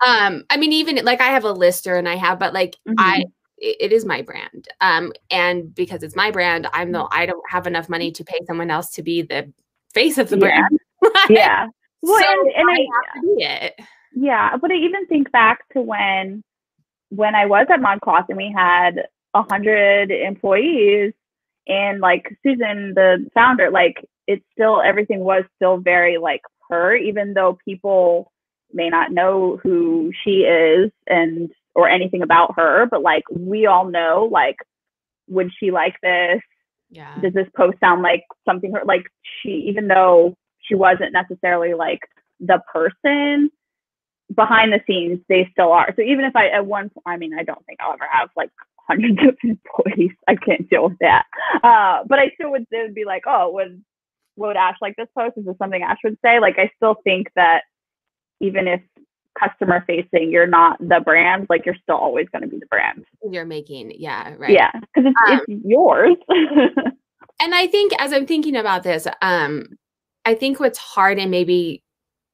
[0.04, 2.94] Um, I mean, even like I have a lister and I have, but like mm-hmm.
[2.98, 3.24] I
[3.58, 4.68] it is my brand.
[4.80, 8.40] Um, and because it's my brand, I'm the I don't have enough money to pay
[8.46, 9.52] someone else to be the
[9.92, 10.40] face of the yeah.
[10.40, 10.78] brand.
[11.30, 11.66] yeah.
[12.02, 13.80] Well, so and, and I, I have to be it.
[14.16, 16.44] Yeah, but I even think back to when
[17.10, 21.12] when I was at ModCloth and we had a hundred employees
[21.66, 27.34] and like Susan, the founder, like it's still everything was still very like her, even
[27.34, 28.32] though people
[28.72, 33.88] may not know who she is and or anything about her, but like we all
[33.88, 34.56] know, like,
[35.28, 36.40] would she like this?
[36.90, 37.18] Yeah.
[37.20, 39.06] Does this post sound like something her like
[39.42, 42.00] she even though she wasn't necessarily like
[42.40, 43.50] the person
[44.34, 45.92] behind the scenes, they still are.
[45.96, 48.30] So even if I at one point I mean, I don't think I'll ever have
[48.36, 48.50] like
[48.88, 50.12] hundreds of employees.
[50.28, 51.24] I can't deal with that.
[51.62, 53.82] Uh, but I still would, would be like, oh, would,
[54.36, 55.38] would Ash like this post?
[55.38, 56.40] Is this something Ash would say?
[56.40, 57.62] Like, I still think that
[58.40, 58.80] even if
[59.38, 63.04] customer facing, you're not the brand, like you're still always going to be the brand.
[63.30, 64.50] You're making, yeah, right.
[64.50, 66.16] Yeah, because it's, um, it's yours.
[67.40, 69.76] and I think as I'm thinking about this, um,
[70.24, 71.83] I think what's hard and maybe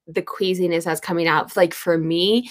[0.07, 2.51] the queasiness that's coming out, like for me,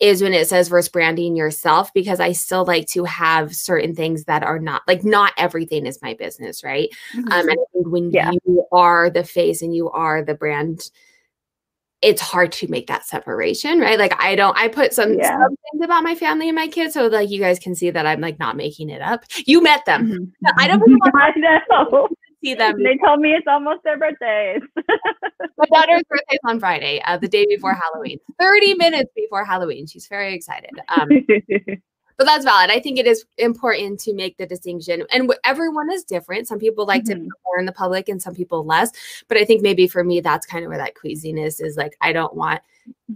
[0.00, 4.24] is when it says versus branding yourself because I still like to have certain things
[4.24, 6.88] that are not like not everything is my business, right?
[7.16, 7.32] Mm-hmm.
[7.32, 8.30] Um, and when yeah.
[8.46, 10.90] you are the face and you are the brand
[12.00, 13.98] it's hard to make that separation, right?
[13.98, 15.36] Like I don't, I put some, yeah.
[15.36, 18.06] some, things about my family and my kids, so like you guys can see that
[18.06, 19.24] I'm like not making it up.
[19.46, 20.08] You met them.
[20.08, 20.46] Mm-hmm.
[20.58, 20.82] I don't.
[21.16, 22.08] I know.
[22.42, 22.82] See them.
[22.82, 24.62] They told me it's almost their birthdays.
[25.58, 28.18] my daughter's birthday is on Friday, uh, the day before Halloween.
[28.38, 29.86] Thirty minutes before Halloween.
[29.86, 30.70] She's very excited.
[30.88, 31.08] Um,
[32.18, 32.70] but that's valid.
[32.70, 35.04] I think it is important to make the distinction.
[35.12, 36.48] And everyone is different.
[36.48, 37.24] Some people like mm-hmm.
[37.24, 38.90] to more in the public and some people less.
[39.28, 42.12] But I think maybe for me, that's kind of where that queasiness is like, I
[42.12, 42.60] don't want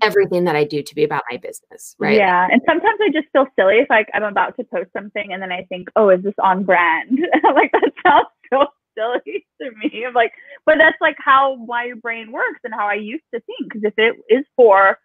[0.03, 1.97] everything that I do to be about my business.
[1.99, 2.17] Right.
[2.17, 2.47] Yeah.
[2.51, 5.51] And sometimes I just feel silly if like I'm about to post something and then
[5.51, 7.19] I think, oh, is this on brand?
[7.55, 10.05] like that sounds so silly to me.
[10.07, 10.33] I'm like,
[10.67, 13.73] but that's like how my brain works and how I used to think.
[13.73, 14.99] Because if it is for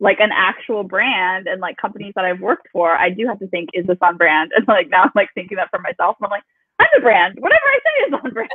[0.00, 3.46] like an actual brand and like companies that I've worked for, I do have to
[3.48, 4.52] think, is this on brand?
[4.56, 6.16] And like now I'm like thinking that for myself.
[6.22, 6.42] I'm like,
[6.78, 7.36] I'm a brand.
[7.38, 8.50] Whatever I say is on brand.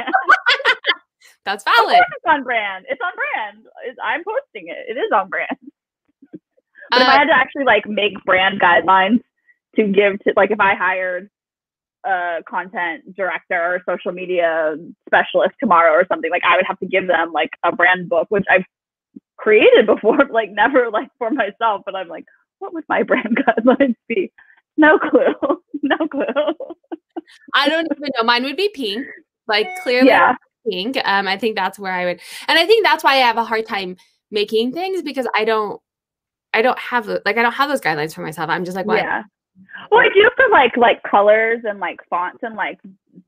[1.46, 1.96] That's valid.
[1.96, 2.86] it's on brand.
[2.90, 3.66] It's on brand.
[3.86, 4.78] It's, I'm posting it.
[4.90, 5.58] It is on brand.
[6.90, 9.22] But if I uh, had to actually like make brand guidelines
[9.76, 11.30] to give to like if I hired
[12.08, 14.76] a content director or social media
[15.08, 18.28] specialist tomorrow or something, like I would have to give them like a brand book,
[18.30, 18.64] which I've
[19.38, 22.26] created before, like never like for myself, but I'm like,
[22.60, 24.32] what would my brand guidelines be?
[24.78, 25.36] No clue.
[25.84, 26.26] no clue.
[27.54, 28.24] I don't even know.
[28.24, 29.06] Mine would be pink.
[29.48, 30.36] Like clearly yeah.
[30.70, 30.98] pink.
[31.06, 33.44] Um, I think that's where I would and I think that's why I have a
[33.44, 33.98] hard time
[34.32, 35.82] making things because I don't
[36.54, 38.50] I don't have like I don't have those guidelines for myself.
[38.50, 38.98] I'm just like, what?
[38.98, 39.24] Yeah.
[39.92, 42.80] Well, I do for like like colors and like fonts and like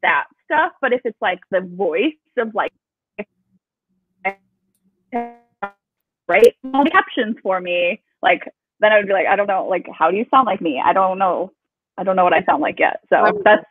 [0.01, 0.73] that stuff.
[0.81, 2.71] But if it's like the voice of like
[6.29, 8.01] write all the captions for me.
[8.21, 8.43] Like
[8.79, 10.81] then I would be like, I don't know, like how do you sound like me?
[10.83, 11.51] I don't know.
[11.97, 13.01] I don't know what I sound like yet.
[13.09, 13.65] So that's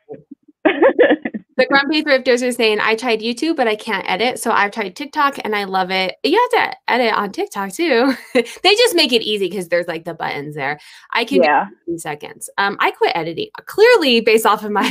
[1.59, 4.38] the grumpy thrifters are saying I tried YouTube, but I can't edit.
[4.38, 6.14] So I've tried TikTok and I love it.
[6.25, 8.14] You have to edit on TikTok too.
[8.35, 8.42] they
[8.75, 10.79] just make it easy because there's like the buttons there.
[11.12, 11.66] I can Yeah.
[11.87, 12.49] do seconds.
[12.59, 14.88] Um, I quit editing clearly based off of my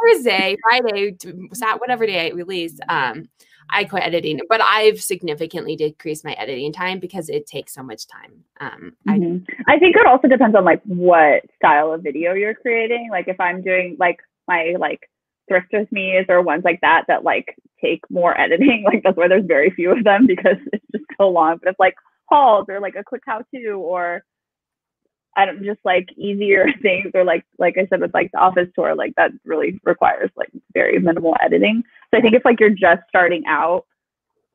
[0.04, 1.16] Thursday, Friday,
[1.54, 2.80] Sat, whatever day I released.
[2.88, 3.28] Um,
[3.70, 8.06] I quit editing, but I've significantly decreased my editing time because it takes so much
[8.06, 8.44] time.
[8.60, 9.46] Um, I Mhm.
[9.66, 13.08] I think it also depends on like what style of video you're creating.
[13.10, 15.09] Like if I'm doing like my like
[15.48, 19.28] thrift with me's or ones like that that like take more editing, like that's why
[19.28, 21.59] there's very few of them because it's just so long.
[21.62, 21.94] But it's like
[22.26, 24.24] hauls or like a quick how to or
[25.37, 28.68] I don't just like easier things or like like I said with like the office
[28.74, 31.83] tour, like that really requires like very minimal editing.
[32.11, 33.87] So I think if like you're just starting out,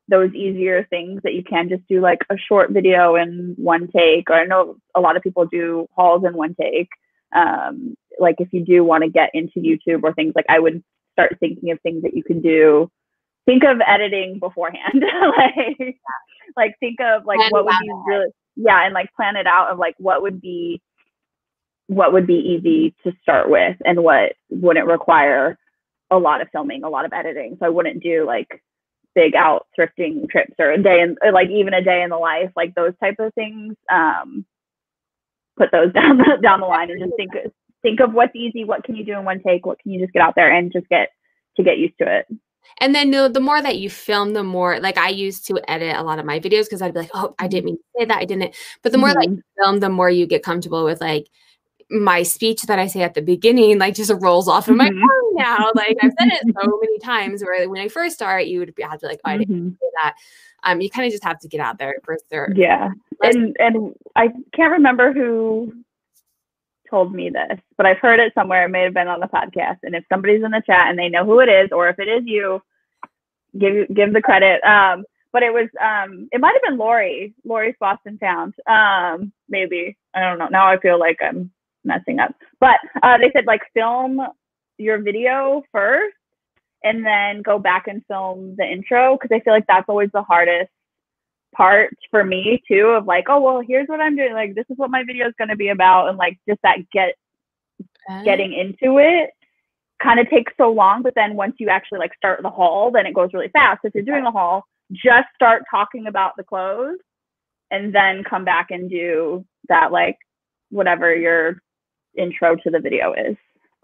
[0.08, 4.30] those easier things that you can just do like a short video in one take,
[4.30, 6.88] or I know a lot of people do hauls in one take.
[7.34, 10.82] Um, like if you do want to get into YouTube or things like I would
[11.12, 12.90] start thinking of things that you can do.
[13.46, 15.02] Think of editing beforehand.
[15.36, 15.96] like
[16.56, 19.70] like think of like Plan what would out really yeah, and like plan it out
[19.70, 20.82] of like what would be
[21.86, 25.56] what would be easy to start with and what wouldn't require
[26.10, 27.56] a lot of filming, a lot of editing.
[27.58, 28.62] So I wouldn't do like
[29.14, 32.16] big out thrifting trips or a day in or like even a day in the
[32.16, 33.74] life, like those type of things.
[33.90, 34.44] Um,
[35.56, 37.32] put those down the down the line and just think
[37.82, 40.12] think of what's easy, what can you do in one take, what can you just
[40.12, 41.10] get out there and just get
[41.56, 42.26] to get used to it.
[42.80, 45.96] And then the, the more that you film, the more like I used to edit
[45.96, 48.04] a lot of my videos because I'd be like, oh, I didn't mean to say
[48.04, 48.18] that.
[48.18, 48.54] I didn't.
[48.82, 49.36] But the more that Mhm.
[49.36, 51.28] you film, the more you get comfortable with like
[51.90, 55.00] my speech that I say at the beginning, like just rolls off in my Mhm.
[55.00, 55.70] tongue now.
[55.74, 58.82] Like I've said it so many times where when I first start, you would be,
[58.82, 59.80] have to like, oh, I didn't Mhm.
[59.80, 60.14] say that.
[60.64, 62.52] Um, you kind of just have to get out there for sure.
[62.54, 62.90] Yeah.
[63.22, 65.72] And and I can't remember who
[66.88, 68.66] told me this, but I've heard it somewhere.
[68.66, 69.78] It may have been on the podcast.
[69.82, 72.08] And if somebody's in the chat and they know who it is, or if it
[72.08, 72.60] is you,
[73.58, 74.62] give give the credit.
[74.64, 78.54] Um, but it was um it might have been Lori, Lori's Boston Found.
[78.66, 79.96] Um, maybe.
[80.14, 80.48] I don't know.
[80.48, 81.50] Now I feel like I'm
[81.84, 82.34] messing up.
[82.60, 84.20] But uh, they said like film
[84.78, 86.14] your video first
[86.84, 90.22] and then go back and film the intro because I feel like that's always the
[90.22, 90.70] hardest
[91.54, 94.76] part for me too of like oh well here's what i'm doing like this is
[94.76, 97.14] what my video is going to be about and like just that get
[98.08, 99.30] Uh, getting into it
[100.02, 103.06] kind of takes so long but then once you actually like start the haul then
[103.06, 103.80] it goes really fast.
[103.84, 106.98] If you're doing a haul just start talking about the clothes
[107.70, 110.16] and then come back and do that like
[110.70, 111.60] whatever your
[112.16, 113.36] intro to the video is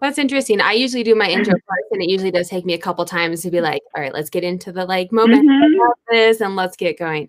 [0.05, 0.61] That's interesting.
[0.61, 3.41] I usually do my intro first, and it usually does take me a couple times
[3.41, 5.73] to be like, all right, let's get into the like moment Mhm.
[5.89, 7.27] of this and let's get going.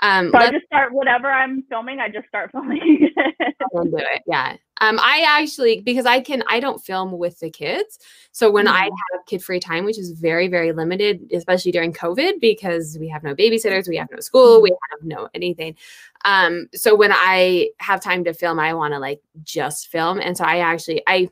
[0.00, 4.22] Um, so i just start whatever i'm filming i just start filming do it.
[4.26, 4.56] Yeah.
[4.80, 7.98] Um, I actually because I can I don't film with the kids.
[8.32, 8.96] So when I Mhm.
[9.12, 13.22] have kid free time, which is very, very limited, especially during COVID, because we have
[13.22, 15.76] no babysitters, we have no school, we have no anything.
[16.24, 20.20] Um, so when I have time to film, I want to like just film.
[20.20, 21.28] And so I actually I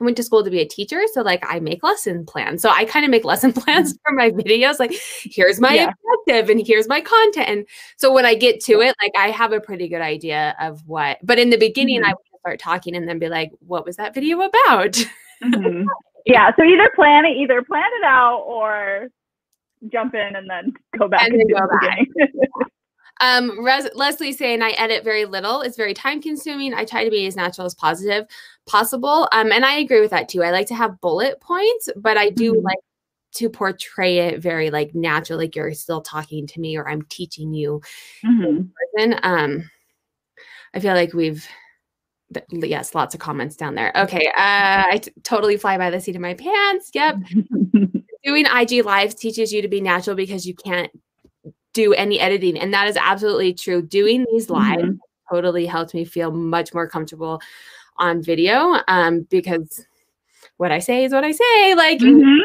[0.00, 1.00] went to school to be a teacher.
[1.12, 2.62] So like I make lesson plans.
[2.62, 4.78] So I kind of make lesson plans for my videos.
[4.78, 5.90] Like here's my Yeah.
[6.26, 7.48] objective and here's my content.
[7.48, 10.82] And so when I get to it, like I have a pretty good idea of
[10.86, 12.06] what, but in the beginning Mhm.
[12.06, 14.92] I would start talking and then be like, what was that video about?
[15.42, 15.86] Mhm.
[16.24, 19.08] Yeah, so either plan it, either plan it out or
[19.90, 21.98] jump in and then go back And and, go back.
[23.22, 25.60] Um, Res- Leslie saying I edit very little.
[25.62, 26.74] It's very time consuming.
[26.74, 28.26] I try to be as natural as positive
[28.66, 29.28] possible.
[29.32, 30.42] Um, and I agree with that too.
[30.42, 32.64] I like to have bullet points, but I do Mhm.
[32.64, 32.78] like
[33.36, 37.54] to portray it very like natural, like you're still talking to me or I'm teaching
[37.54, 37.80] you.
[38.24, 38.70] Mhm.
[39.22, 39.70] Um,
[40.74, 41.46] I feel like we've
[42.50, 43.92] yes, lots of comments down there.
[43.94, 46.90] Okay, uh, I t- totally fly by the seat of my pants.
[46.94, 47.16] Yep,
[48.24, 50.90] doing IG lives teaches you to be natural because you can't
[51.72, 53.82] do any editing, and that is absolutely true.
[53.82, 54.98] Doing these lives Mhm.
[55.30, 57.40] totally helped me feel much more comfortable
[57.96, 59.86] on video um, because
[60.58, 61.74] what I say is what I say.
[61.74, 62.38] Like, Mhm.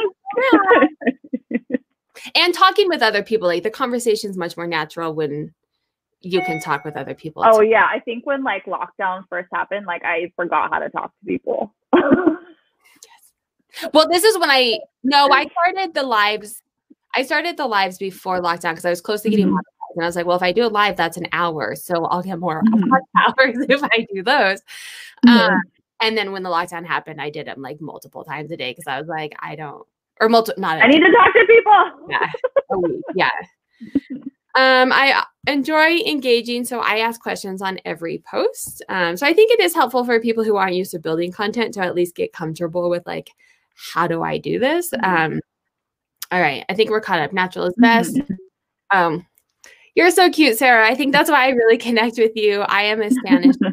[2.35, 5.53] and talking with other people, like the conversation is much more natural when
[6.21, 7.43] you can talk with other people.
[7.45, 7.67] Oh too.
[7.67, 11.25] yeah, I think when like lockdown first happened, like I forgot how to talk to
[11.25, 11.73] people.
[13.93, 16.63] Well, this is when I no, I started the lives.
[17.17, 19.53] I started the lives before lockdown because I was close to getting Mhm.
[19.53, 22.05] monetized, and I was like, well, if I do a live, that's an hour, so
[22.05, 22.89] I'll get more Mhm.
[23.17, 24.61] hours if I do those.
[25.25, 25.49] Mhm.
[25.49, 25.61] Um,
[26.01, 28.85] and then when the lockdown happened, I did them like multiple times a day because
[28.87, 29.83] I was like, I don't,
[30.21, 30.79] or multi, not.
[30.81, 32.07] I need day, to talk to people.
[32.09, 32.31] yeah,
[32.71, 33.31] a week, yeah.
[34.55, 38.83] Um, I enjoy engaging, so I ask questions on every post.
[38.89, 41.75] Um, so I think it is helpful for people who aren't used to building content
[41.75, 43.29] to at least get comfortable with like
[43.93, 44.89] how do I do this?
[44.89, 45.33] Mm-hmm.
[45.35, 45.39] Um,
[46.31, 47.33] all right, I think we're caught up.
[47.33, 48.15] Natural is best.
[48.15, 48.97] Mm-hmm.
[48.97, 49.25] Um,
[49.95, 50.87] you're so cute, Sarah.
[50.87, 52.61] I think that's why I really connect with you.
[52.61, 53.55] I am a Spanish.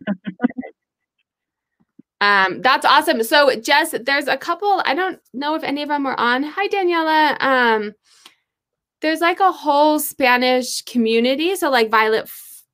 [2.20, 3.22] um, that's awesome.
[3.22, 4.82] So, Jess, there's a couple.
[4.84, 6.42] I don't know if any of them are on.
[6.42, 7.42] Hi, Daniela.
[7.42, 7.92] Um,
[9.00, 11.56] there's like a whole Spanish community.
[11.56, 12.30] So, like Violet,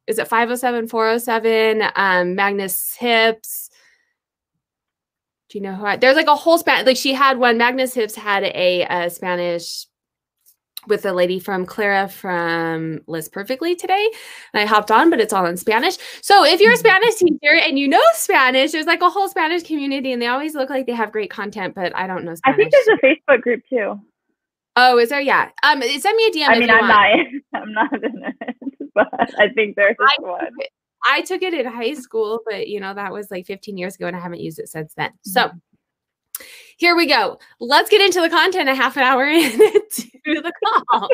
[0.06, 3.69] is it 507, 407, um, Magnus Hips.
[5.50, 5.84] Do you know who?
[5.84, 7.58] I, there's like a whole span Like she had one.
[7.58, 9.86] Magnus Hips had a, a Spanish
[10.86, 14.10] with a lady from Clara from Liz Perfectly today.
[14.54, 15.98] And I hopped on, but it's all in Spanish.
[16.22, 16.86] So if you're a mm-hmm.
[16.86, 20.54] Spanish teacher and you know Spanish, there's like a whole Spanish community and they always
[20.54, 22.54] look like they have great content, but I don't know Spanish.
[22.54, 24.00] I think there's a Facebook group too.
[24.76, 25.20] Oh, is there?
[25.20, 25.50] Yeah.
[25.64, 26.48] Um, send me a DM.
[26.48, 27.42] I mean, I'm want.
[27.52, 28.56] not, I'm not in it,
[28.94, 29.08] but
[29.38, 30.52] I think there's I, one.
[31.08, 34.06] I took it in high school, but you know, that was like 15 years ago
[34.06, 35.12] and I haven't used it since then.
[35.22, 35.58] So mm-hmm
[36.80, 37.38] here we go.
[37.60, 41.08] Let's get into the content a half an hour into the call.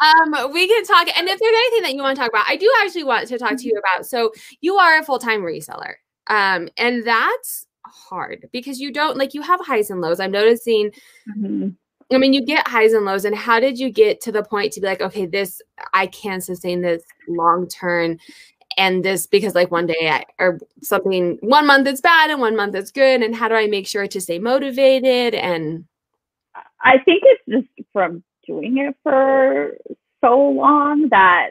[0.00, 2.56] um, we can talk, and if there's anything that you want to talk about, I
[2.56, 3.96] do actually want to talk to you mm-hmm.
[3.98, 4.06] about.
[4.06, 5.94] So you are a full-time reseller.
[6.26, 10.20] Um, and that's hard because you don't like you have highs and lows.
[10.20, 10.90] I'm noticing
[11.28, 11.68] mm-hmm.
[12.12, 14.72] I mean, you get highs and lows, and how did you get to the point
[14.72, 15.60] to be like, okay, this
[15.92, 18.18] I can sustain this long term,
[18.76, 22.56] and this because like one day I, or something one month it's bad and one
[22.56, 25.84] month it's good and how do i make sure to stay motivated and
[26.82, 29.76] i think it's just from doing it for
[30.22, 31.50] so long that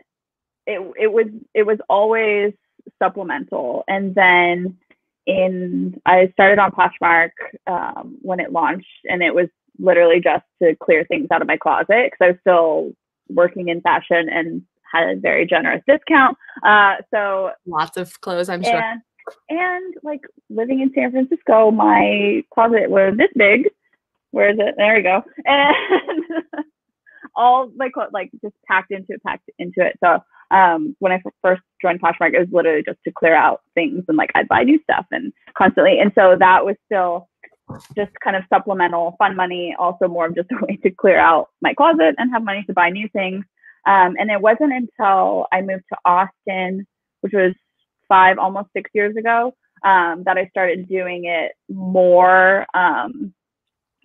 [0.68, 2.54] it it was it was always
[3.02, 3.84] supplemental.
[3.88, 4.78] And then
[5.26, 7.32] in i started on poshmark
[7.66, 9.48] um, when it launched and it was
[9.80, 12.92] literally just to clear things out of my closet because i was still
[13.30, 14.62] working in fashion and
[15.00, 16.38] had a very generous discount.
[16.64, 18.76] Uh, so lots of clothes, I'm sure.
[18.76, 19.02] And,
[19.50, 23.70] and like living in San Francisco, my closet was this big.
[24.32, 24.76] Where is it?
[24.78, 25.24] There we go.
[25.46, 26.24] And
[27.36, 29.98] all my clothes like just packed into it, packed into it.
[30.04, 30.20] So
[30.52, 34.18] um, when I first joined Poshmark, it was literally just to clear out things and
[34.18, 36.00] like I'd buy new stuff and constantly.
[36.00, 37.28] And so that was still
[37.96, 41.50] just kind of supplemental fun money, also more of just a way to clear out
[41.62, 43.44] my closet and have money to buy new things.
[43.86, 46.88] Um, and it wasn't until I moved to Austin,
[47.22, 47.54] which was
[48.08, 53.34] five, almost six years ago, um, that I started doing it more um,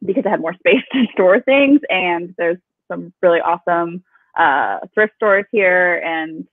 [0.05, 1.81] because I had more space to store things.
[1.89, 4.03] And there's some really awesome
[4.39, 6.47] uh, thrift stores here and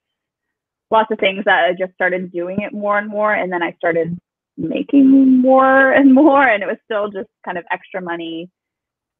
[0.89, 3.33] lots of things that I just started doing it more and more.
[3.33, 4.17] And then I started
[4.55, 6.47] making more and more.
[6.47, 8.49] And it was still just kind of extra money,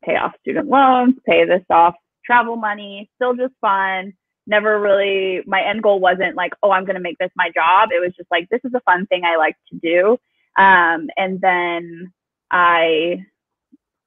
[0.04, 1.96] pay off student loans, pay this off
[2.28, 4.14] travel money, still just fun.
[4.46, 7.90] Never really, my end goal wasn't like, oh, I'm going to make this my job.
[7.92, 10.18] It was just like, this is a fun thing I like to do.
[10.62, 12.14] Um, and then
[12.52, 13.26] I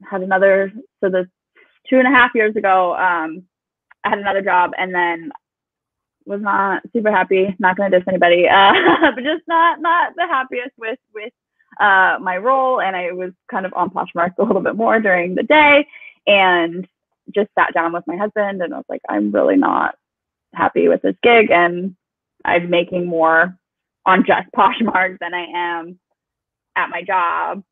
[0.08, 1.28] had another, so the
[1.88, 3.44] two and a half years ago, um,
[4.04, 5.30] I had another job and then
[6.26, 7.54] was not super happy.
[7.58, 8.72] Not going to diss anybody, uh,
[9.14, 11.32] but just not not the happiest with with
[11.78, 12.80] uh, my role.
[12.80, 15.86] And I was kind of on Poshmark a little bit more during the day,
[16.26, 16.86] and
[17.34, 19.94] just sat down with my husband and I was like, I'm really not
[20.54, 21.96] happy with this gig and
[22.44, 23.56] I'm making more
[24.06, 25.98] on just Poshmark than I am
[26.76, 27.62] at my job.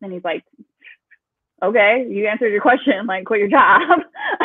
[0.00, 0.44] And he's like,
[1.62, 4.00] okay, you answered your question, like quit your job.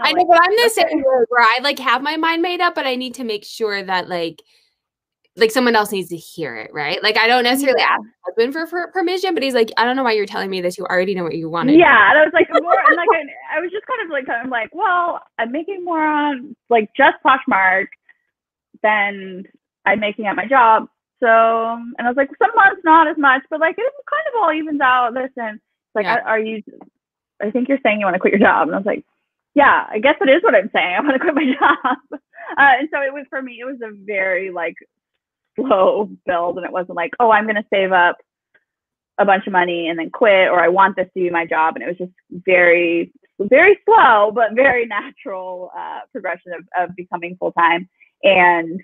[0.00, 0.88] I know, like, but I'm the okay.
[0.90, 3.82] same where I like have my mind made up, but I need to make sure
[3.82, 4.42] that like
[5.38, 7.02] like someone else needs to hear it, right?
[7.02, 7.90] Like I don't necessarily yeah.
[7.90, 10.50] ask my husband for, for, permission, but he's like, I don't know why you're telling
[10.50, 10.76] me this.
[10.76, 11.78] You already know what you wanted.
[11.78, 14.24] Yeah, and I was like, more, and like I, I was just kind of like,
[14.28, 17.86] of like, well, I'm making more on like just Poshmark
[18.82, 19.44] than
[19.84, 20.88] I'm making at my job.
[21.20, 24.42] So, and I was like, some months not as much, but like it kind of
[24.42, 25.14] all evens out.
[25.14, 25.60] Listen,
[25.94, 26.20] like, yeah.
[26.24, 26.62] are you?
[27.40, 29.04] I think you're saying you want to quit your job, and I was like,
[29.54, 30.96] yeah, I guess it is what I'm saying.
[30.96, 32.20] I want to quit my job.
[32.56, 33.58] Uh, and so it was for me.
[33.60, 34.76] It was a very like
[35.58, 38.16] slow build and it wasn't like, oh, I'm going to save up
[39.18, 41.74] a bunch of money and then quit or I want this to be my job.
[41.74, 47.36] And it was just very, very slow, but very natural uh, progression of, of becoming
[47.36, 47.88] full time.
[48.22, 48.80] And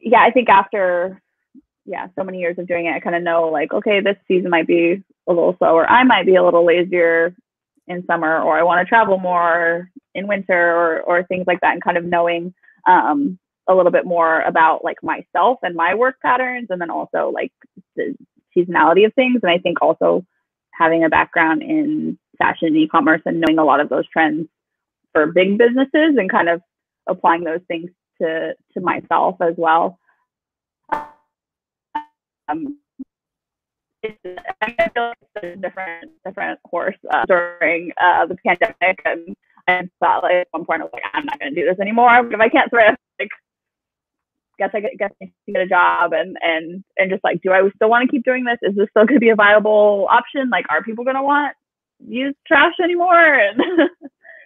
[0.00, 1.20] yeah, I think after,
[1.86, 4.50] yeah, so many years of doing it, I kind of know like, okay, this season
[4.50, 5.88] might be a little slower.
[5.88, 7.34] I might be a little lazier
[7.86, 11.72] in summer or I want to travel more in winter or, or things like that
[11.72, 12.54] and kind of knowing
[12.86, 13.38] um,
[13.68, 17.52] a little bit more about like myself and my work patterns and then also like
[17.96, 18.14] the
[18.56, 20.24] seasonality of things and i think also
[20.72, 24.48] having a background in fashion and e-commerce and knowing a lot of those trends
[25.12, 26.60] for big businesses and kind of
[27.08, 27.90] applying those things
[28.20, 29.98] to to myself as well
[32.48, 32.78] um,
[34.02, 34.18] it's,
[34.60, 39.34] I feel like a different different horse uh, during uh, the pandemic, and
[39.66, 41.80] I thought like at one point I was like, I'm not going to do this
[41.80, 42.10] anymore.
[42.30, 43.30] If I can't thrift, like,
[44.58, 47.68] guess I get, guess I get a job, and and and just like, do I
[47.76, 48.58] still want to keep doing this?
[48.62, 50.50] Is this still going to be a viable option?
[50.50, 51.54] Like, are people going to want
[52.06, 53.34] use trash anymore?
[53.34, 53.88] And um,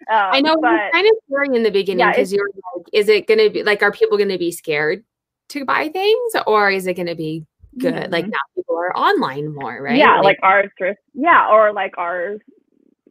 [0.09, 3.09] I know but, it's kind of scary in the beginning because yeah, you're like, is
[3.09, 5.05] it going to be like, are people going to be scared
[5.51, 7.47] to buy things, or is it going to be
[7.79, 7.95] good.
[7.95, 8.13] Mm-hmm.
[8.13, 9.97] Like now people are online more, right?
[9.97, 11.01] Yeah, like, like ours thrift.
[11.15, 12.41] Yeah, or like ours.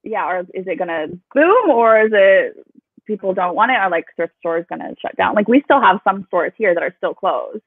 [0.04, 2.56] Yeah, or is it gonna boom, or is it
[3.08, 5.34] people don't want it, are like thrift stores gonna shut down?
[5.34, 7.64] Like we still have some stores here that are still closed.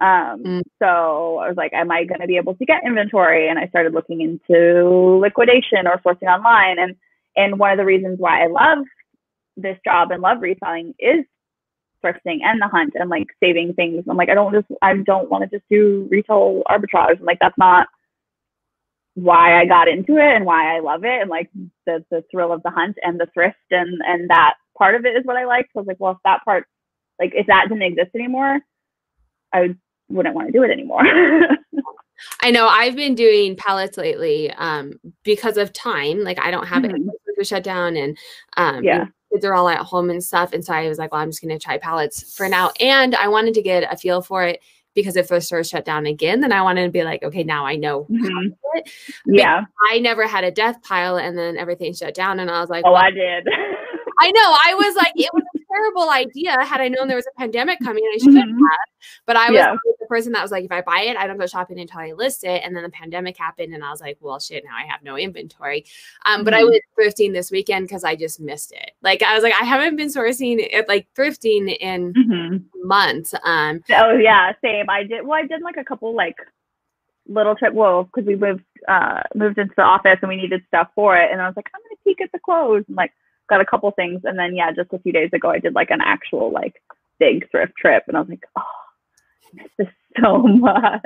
[0.00, 0.62] Um, mm.
[0.80, 3.48] So I was like, am I going to be able to get inventory?
[3.48, 6.78] And I started looking into liquidation or sourcing online.
[6.78, 6.94] And
[7.36, 8.84] and one of the reasons why I love
[9.56, 11.24] this job and love reselling is
[12.04, 14.04] thrifting and the hunt and like saving things.
[14.08, 17.18] I'm like, I don't just, I don't want to just do retail arbitrage.
[17.18, 17.88] I'm like, that's not
[19.14, 21.20] why I got into it and why I love it.
[21.20, 21.50] And like
[21.86, 25.16] the, the thrill of the hunt and the thrift and, and that part of it
[25.16, 25.66] is what I like.
[25.66, 26.66] So I was like, well, if that part,
[27.18, 28.60] like if that didn't exist anymore,
[29.52, 29.74] I
[30.08, 31.02] wouldn't want to do it anymore.
[32.42, 36.24] I know I've been doing pallets lately um, because of time.
[36.24, 37.08] Like I don't have mm-hmm.
[37.08, 38.16] it to shut down and
[38.56, 40.52] um, yeah kids are all at home and stuff.
[40.52, 42.72] And so I was like, well, I'm just going to try pallets for now.
[42.80, 44.60] And I wanted to get a feel for it
[44.94, 47.66] because if the store shut down again, then I wanted to be like, okay, now
[47.66, 48.06] I know.
[48.10, 48.82] Mm-hmm.
[49.26, 49.64] Yeah.
[49.90, 52.40] I never had a death pile and then everything shut down.
[52.40, 53.46] And I was like, oh, well, I did.
[54.20, 54.56] I know.
[54.66, 56.56] I was like, it was a terrible idea.
[56.64, 58.38] Had I known there was a pandemic coming, I should mm-hmm.
[58.38, 58.78] have.
[59.26, 59.74] But I was yeah.
[60.00, 62.12] the person that was like, if I buy it, I don't go shopping until I
[62.12, 62.62] list it.
[62.64, 65.16] And then the pandemic happened, and I was like, well, shit, now I have no
[65.16, 65.84] inventory.
[66.26, 66.44] Um, mm-hmm.
[66.44, 66.70] but I mm-hmm.
[66.70, 68.92] went thrifting this weekend because I just missed it.
[69.02, 72.86] Like I was like, I haven't been sourcing it, like thrifting in mm-hmm.
[72.86, 73.34] months.
[73.44, 73.82] Um.
[73.90, 74.90] Oh yeah, same.
[74.90, 75.24] I did.
[75.26, 76.36] Well, I did like a couple like
[77.26, 77.74] little trip.
[77.74, 81.30] Well, because we moved uh moved into the office and we needed stuff for it,
[81.30, 83.12] and I was like, I'm gonna peek at the clothes and like
[83.48, 84.22] got a couple things.
[84.24, 86.82] And then, yeah, just a few days ago, I did like an actual like
[87.18, 88.04] big thrift trip.
[88.08, 88.62] And I was like, oh,
[89.78, 89.88] this
[90.20, 91.02] so much.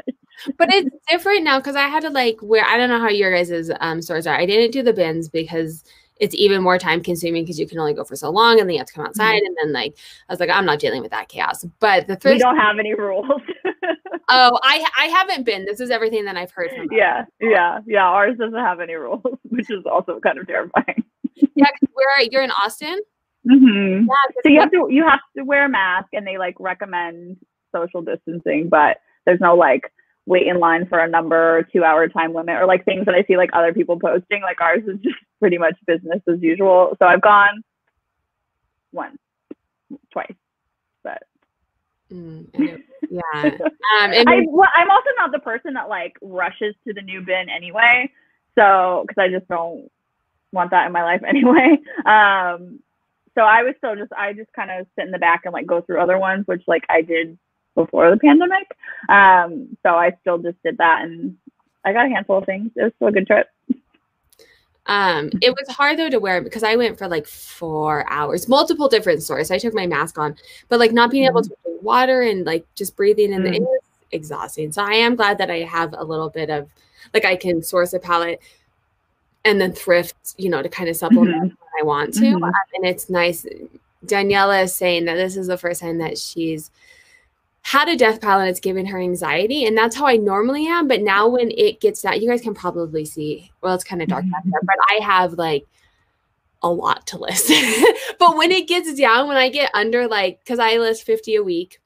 [0.59, 3.33] But it's different now because I had to like where I don't know how your
[3.33, 4.37] guys' um, stores are.
[4.37, 5.85] I didn't do the bins because
[6.21, 8.75] it's even more time consuming because you can only go for so long and then
[8.75, 9.47] you have to come outside mm-hmm.
[9.47, 9.97] and then like
[10.29, 11.65] I was like I'm not dealing with that chaos.
[11.81, 13.27] But the thrift we don't have any rules.
[14.29, 15.65] oh, I I haven't been.
[15.65, 16.89] This is everything that I've heard from.
[16.91, 18.05] Yeah, yeah, yeah.
[18.05, 21.05] Ours doesn't have any rules, which is also kind of terrifying
[21.55, 23.01] yeah, where you're in Austin.
[23.51, 24.07] Mm-hmm.
[24.07, 27.39] Yeah, so you have to you have to wear a mask, and they like recommend
[27.75, 29.93] social distancing, but there's no like
[30.27, 33.15] wait in line for a number, or two hour time limit, or like things that
[33.15, 34.43] I see like other people posting.
[34.43, 36.97] Like ours is just pretty much business as usual.
[36.99, 37.63] So I've gone
[38.93, 39.19] once,
[40.13, 40.35] twice,
[41.03, 41.23] but.
[42.13, 42.47] Mm,
[43.11, 43.51] yeah.
[44.01, 47.21] Um, and I, well, I'm also not the person that like rushes to the new
[47.21, 48.11] bin anyway.
[48.55, 49.91] So, because I just don't
[50.53, 51.79] want that in my life anyway.
[52.05, 52.81] Um,
[53.35, 55.67] so I was still just I just kind of sit in the back and like
[55.67, 57.39] go through other ones, which like I did
[57.75, 58.77] before the pandemic.
[59.09, 61.37] Um, so I still just did that, and
[61.85, 62.71] I got a handful of things.
[62.77, 63.49] It was still a good trip.
[64.87, 68.89] Um, it was hard though to wear because I went for like four hours, multiple
[68.89, 69.51] different stores.
[69.51, 70.37] I took my mask on,
[70.69, 71.51] but like not being able mm-hmm.
[71.51, 73.53] to drink water and like just breathing in mm-hmm.
[73.53, 74.73] the air is exhausting.
[74.73, 76.69] So I am glad that I have a little bit of
[77.15, 78.41] like I can source a palette
[79.45, 81.43] and then thrift, you know, to kind of supplement mm-hmm.
[81.43, 82.21] when I want to.
[82.21, 82.45] Mm-hmm.
[82.45, 83.47] Um, and it's nice.
[84.07, 86.71] Daniela is saying that this is the first time that she's
[87.63, 89.65] had a death pile and it's given her anxiety.
[89.65, 90.89] And that's how I normally am.
[90.89, 94.09] But now when it gets that, you guys can probably see, well, it's kind of
[94.09, 95.67] dark back there, but I have like
[96.63, 97.53] a lot to list.
[98.19, 101.43] but when it gets down, when I get under like, because I list 50 a
[101.43, 101.81] week,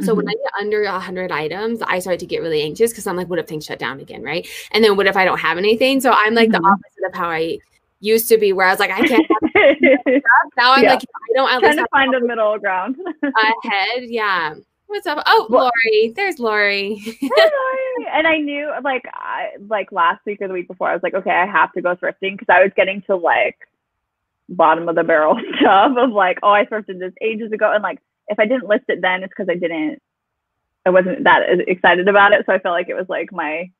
[0.00, 0.16] so mm-hmm.
[0.16, 3.28] when I get under 100 items, I start to get really anxious because I'm like,
[3.28, 4.46] what if things shut down again, right?
[4.72, 6.00] And then what if I don't have anything?
[6.00, 6.62] So I'm like mm-hmm.
[6.62, 7.58] the opposite of how I
[8.00, 9.26] used to be, where I was like, I can't.
[10.56, 10.90] now I'm yeah.
[10.94, 11.50] like, I don't.
[11.50, 12.96] At Trying to find a middle ground.
[13.22, 14.54] ahead, yeah.
[14.86, 15.22] What's up?
[15.26, 16.12] Oh, well, Lori.
[16.14, 16.94] There's Lori.
[16.94, 18.06] hey, Lori.
[18.12, 21.14] And I knew, like, I like last week or the week before, I was like,
[21.14, 23.58] okay, I have to go thrifting because I was getting to like
[24.48, 27.98] bottom of the barrel stuff of like, oh, I thrifted this ages ago, and like
[28.28, 30.00] if I didn't list it then, it's because I didn't,
[30.86, 32.44] I wasn't that excited about it.
[32.46, 33.70] So I felt like it was like my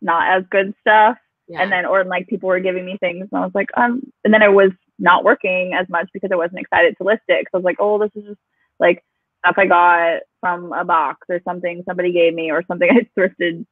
[0.00, 1.16] not as good stuff.
[1.48, 1.62] Yeah.
[1.62, 4.32] And then, or like people were giving me things, and I was like, um, and
[4.32, 7.50] then I was not working as much because I wasn't excited to list it because
[7.54, 8.40] I was like, oh, this is just
[8.78, 9.02] like
[9.40, 13.66] stuff I got from a box or something somebody gave me or something I thrifted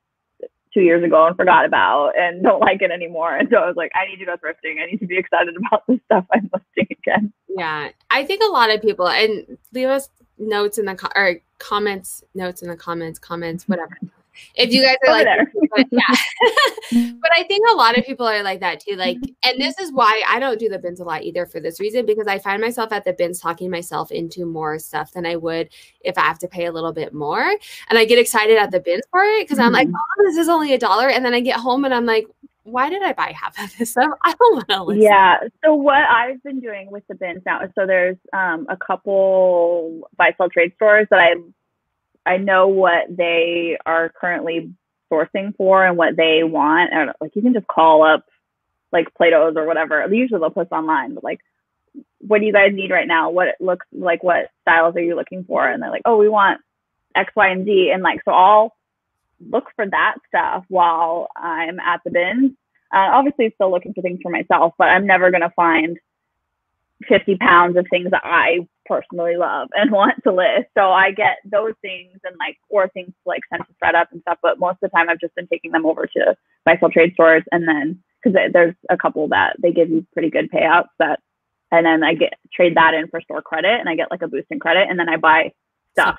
[0.72, 3.36] two years ago and forgot about and don't like it anymore.
[3.36, 4.80] And so I was like, I need to go thrifting.
[4.80, 7.32] I need to be excited about the stuff I'm listing again.
[7.48, 7.90] Yeah.
[8.10, 10.08] I think a lot of people, and leave us
[10.41, 13.97] notes in the co- or comments, notes in the comments, comments, whatever.
[14.57, 15.26] if you guys are like.
[15.70, 16.01] But, yeah.
[17.20, 18.97] but I think a lot of people are like that too.
[18.97, 21.78] Like, and this is why I don't do the bins a lot either for this
[21.78, 25.36] reason, because I find myself at the bins talking myself into more stuff than I
[25.36, 25.68] would
[26.01, 27.41] if I have to pay a little bit more.
[27.88, 29.66] And I get excited at the bins for it because mm-hmm.
[29.66, 31.09] I'm like, oh, this is only a dollar.
[31.09, 32.26] And then I get home and I'm like,
[32.64, 34.11] why did I buy half of this stuff?
[34.22, 35.02] I don't want to listen.
[35.02, 35.36] Yeah.
[35.64, 40.08] So what I've been doing with the bins now is so there's um, a couple
[40.16, 41.34] buy sell trade stores that I
[42.26, 44.72] I know what they are currently
[45.11, 46.92] sourcing for and what they want.
[46.92, 48.24] And like you can just call up
[48.92, 50.06] like Plato's or whatever.
[50.12, 51.40] Usually they'll post online, but like,
[52.18, 53.30] what do you guys need right now?
[53.30, 54.22] What it looks like?
[54.22, 55.66] What styles are you looking for?
[55.66, 56.61] And they're like, oh, we want
[57.16, 57.90] X, Y, and Z.
[57.92, 58.74] And like, so I'll
[59.49, 62.53] look for that stuff while I'm at the bins.
[62.93, 65.99] Uh, obviously, still looking for things for myself, but I'm never gonna find
[67.09, 70.68] 50 pounds of things that I personally love and want to list.
[70.76, 74.20] So I get those things and like, or things to like sent to ThredUp and
[74.22, 74.38] stuff.
[74.43, 76.36] But most of the time, I've just been taking them over to
[76.78, 77.45] sell trade stores.
[77.53, 81.20] And then, because there's a couple that they give you pretty good payouts that,
[81.72, 84.28] and then I get trade that in for store credit and I get like a
[84.28, 84.88] boost in credit.
[84.91, 85.53] And then I buy
[85.93, 86.18] stuff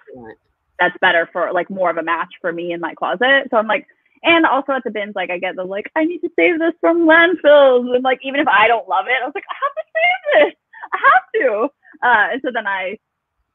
[0.81, 3.47] that's better for like more of a match for me in my closet.
[3.51, 3.85] So I'm like,
[4.23, 6.73] and also at the bins, like I get the like, I need to save this
[6.81, 7.93] from landfills.
[7.93, 10.49] And like, even if I don't love it, I was like, I have to save
[10.49, 10.55] this.
[10.93, 11.63] I have to.
[12.03, 12.97] Uh, and so then I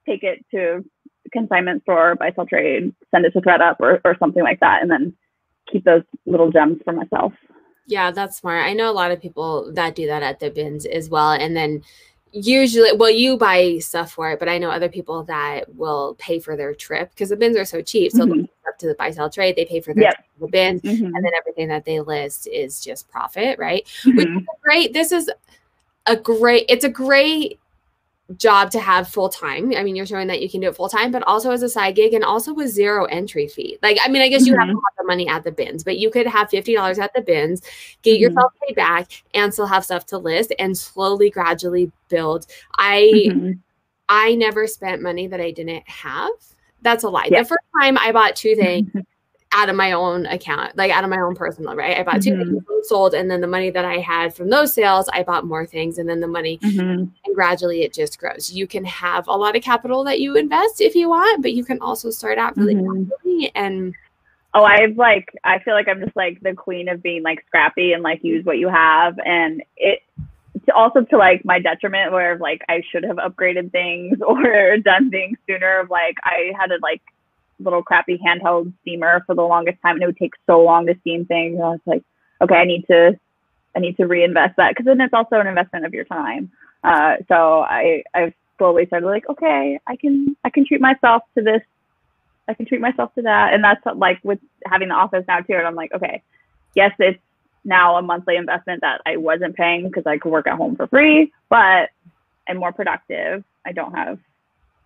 [0.07, 0.85] take it to
[1.33, 4.91] consignment store, buy sell trade, send it to ThredUp or, or something like that, and
[4.91, 5.13] then
[5.71, 7.33] keep those little gems for myself.
[7.89, 8.65] Yeah, that's smart.
[8.65, 11.33] I know a lot of people that do that at the bins as well.
[11.33, 11.83] And then
[12.37, 16.39] usually, well, you buy stuff for it, but I know other people that will pay
[16.39, 18.13] for their trip because the bins are so cheap.
[18.13, 18.45] So mm-hmm.
[18.69, 20.25] up to the buy sell trade, they pay for their yep.
[20.39, 21.07] the bins, mm-hmm.
[21.07, 23.87] and then everything that they list is just profit, right?
[24.05, 24.17] Mm-hmm.
[24.17, 24.93] Which is great.
[24.93, 25.31] This is
[26.07, 27.59] a great it's a great
[28.37, 29.73] job to have full time.
[29.77, 31.69] I mean, you're showing that you can do it full time, but also as a
[31.69, 33.79] side gig and also with zero entry fee.
[33.83, 34.61] Like, I mean, I guess you mm-hmm.
[34.61, 37.21] have to have the money at the bins, but you could have $50 at the
[37.21, 37.63] bins,
[38.03, 38.23] get mm-hmm.
[38.23, 42.47] yourself paid back, and still have stuff to list and slowly, gradually build.
[42.77, 43.53] I mm-hmm.
[44.09, 46.31] I never spent money that I didn't have.
[46.83, 47.29] That's a lie.
[47.31, 47.43] Yeah.
[47.43, 48.91] The first time I bought two things,
[49.53, 51.99] out of my own account, like out of my own personal, right?
[51.99, 52.59] I bought 2 mm-hmm.
[52.59, 55.67] things sold, and then the money that I had from those sales, I bought more
[55.67, 56.81] things, and then the money, mm-hmm.
[56.81, 58.53] and gradually it just grows.
[58.53, 61.65] You can have a lot of capital that you invest if you want, but you
[61.65, 63.45] can also start out really mm-hmm.
[63.55, 63.95] and.
[64.55, 67.93] Oh, I've like I feel like I'm just like the queen of being like scrappy
[67.93, 70.01] and like use what you have, and it
[70.75, 75.37] also to like my detriment where like I should have upgraded things or done things
[75.47, 75.81] sooner.
[75.81, 77.03] Of like I had to like
[77.59, 80.97] little crappy handheld steamer for the longest time and it would take so long to
[81.01, 81.55] steam things.
[81.55, 82.03] And I was like,
[82.43, 83.19] okay, I need to,
[83.75, 86.51] I need to reinvest that because then it's also an investment of your time.
[86.85, 91.43] Uh, so I, I've slowly started like, okay, I can, I can treat myself to
[91.43, 91.63] this.
[92.49, 93.55] I can treat myself to that.
[93.55, 95.55] And that's like with having the office now too.
[95.55, 96.23] And I'm like, okay,
[96.75, 97.19] yes, it's
[97.65, 100.87] now a monthly investment that I wasn't paying because I could work at home for
[100.87, 101.91] free, but
[102.49, 103.43] I'm more productive.
[103.67, 104.19] I don't have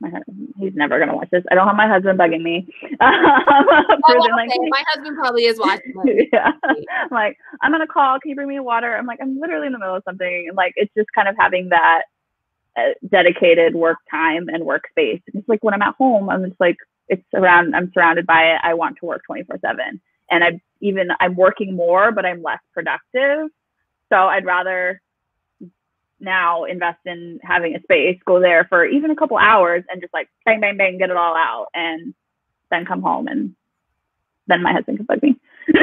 [0.01, 0.11] my
[0.59, 1.45] he's never gonna watch this.
[1.51, 2.67] I don't have my husband bugging me.
[3.01, 5.93] oh, like, my husband probably is watching.
[6.33, 8.19] yeah, I'm like I'm gonna call.
[8.19, 8.97] Can you bring me water?
[8.97, 10.47] I'm like I'm literally in the middle of something.
[10.49, 12.03] And like it's just kind of having that
[12.77, 15.23] uh, dedicated work time and workspace.
[15.27, 16.77] It's like when I'm at home, I'm just like
[17.09, 17.75] it's around.
[17.75, 18.61] I'm surrounded by it.
[18.63, 22.61] I want to work 24 seven, and I even I'm working more, but I'm less
[22.73, 23.51] productive.
[24.09, 25.01] So I'd rather
[26.21, 30.13] now invest in having a space, go there for even a couple hours and just
[30.13, 32.15] like bang, bang, bang, get it all out and
[32.71, 33.55] then come home and
[34.47, 35.37] then my husband can bug me.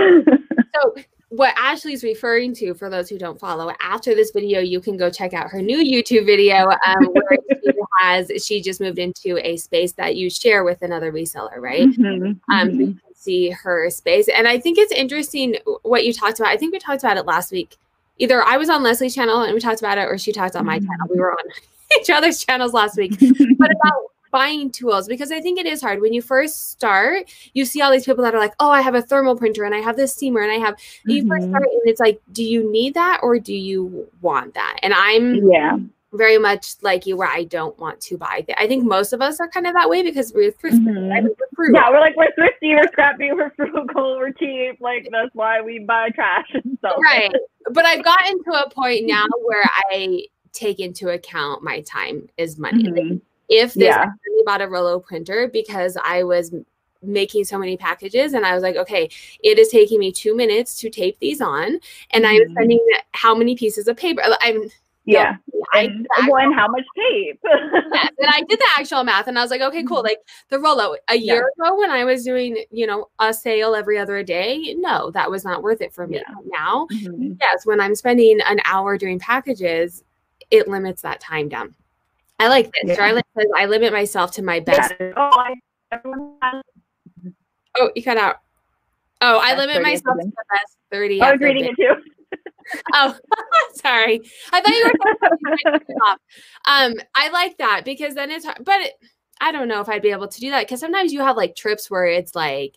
[0.73, 0.95] so
[1.29, 5.09] what Ashley's referring to, for those who don't follow, after this video, you can go
[5.09, 7.71] check out her new YouTube video um, where she
[8.01, 11.88] has she just moved into a space that you share with another reseller, right?
[11.88, 12.79] Mm-hmm, um, mm-hmm.
[12.79, 16.51] you can see her space, and I think it's interesting what you talked about.
[16.51, 17.77] I think we talked about it last week
[18.20, 20.65] either I was on Leslie's channel and we talked about it, or she talked on
[20.65, 21.07] my channel.
[21.09, 21.45] We were on
[21.99, 23.18] each other's channels last week,
[23.57, 23.93] but about
[24.32, 27.30] buying tools because I think it is hard when you first start.
[27.53, 29.74] You see all these people that are like, "Oh, I have a thermal printer and
[29.74, 31.09] I have this steamer and I have." Mm-hmm.
[31.09, 31.51] You first mm-hmm.
[31.51, 34.78] start and it's like, do you need that or do you want that?
[34.84, 35.78] And I'm yeah
[36.13, 38.43] very much like you where I don't want to buy.
[38.45, 41.28] Th- I think most of us are kind of that way because we're, mm-hmm.
[41.57, 44.80] We're yeah, we're like we're thrifty, we're scrappy, we're frugal, we're cheap.
[44.80, 46.97] Like that's why we buy trash and stuff.
[47.03, 47.32] Right,
[47.72, 52.57] but I've gotten to a point now where I take into account my time is
[52.57, 52.84] money.
[52.84, 53.11] Mm-hmm.
[53.13, 54.05] Like, if this yeah.
[54.05, 56.53] I bought a Rollo printer because I was
[57.03, 59.09] making so many packages and I was like, okay,
[59.43, 61.80] it is taking me two minutes to tape these on,
[62.11, 62.26] and mm-hmm.
[62.26, 64.22] I'm spending how many pieces of paper?
[64.41, 64.70] I'm
[65.08, 65.38] Yeah.
[65.74, 67.39] I And, did well, and how much tape?
[67.43, 70.03] and I did the actual math, and I was like, okay, cool.
[70.03, 71.34] Like the Rollo a Yeah.
[71.34, 75.32] year ago when I was doing, you know, a sale every other day, no, that
[75.32, 76.18] was not worth it for me.
[76.18, 76.34] Yeah.
[76.45, 77.38] Now, Mhm.
[77.39, 80.03] yes, when I'm spending an hour doing packages,
[80.51, 81.74] it limits that time down.
[82.39, 82.84] I like this.
[82.86, 82.95] Yeah.
[82.95, 84.93] Charlotte says I limit myself to my best.
[84.99, 85.53] Oh, I,
[87.80, 88.38] Oh, you cut out.
[89.22, 91.22] Oh, I limit 30 myself to the best 30.
[91.22, 91.95] I was reading it too.
[92.93, 93.15] Oh,
[93.76, 94.22] sorry.
[94.51, 94.99] I thought you were
[95.41, 96.20] saying something off.
[96.65, 98.93] Um, I like that because then it's hard, but it,
[99.41, 101.55] I don't know if I'd be able to do that because sometimes you have like
[101.55, 102.76] trips where it's like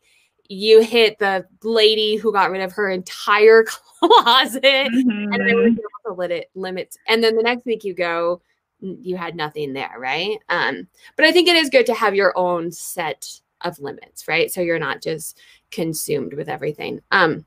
[0.48, 3.64] you hit the lady who got rid of her entire
[4.00, 5.78] closet and they were Mhm.
[5.78, 8.42] able to limit limit and then the next week you go
[8.80, 12.36] you had nothing there right um but i think it is good to have your
[12.36, 13.28] own set
[13.60, 15.38] of limits right so you're not just
[15.70, 17.44] consumed with everything um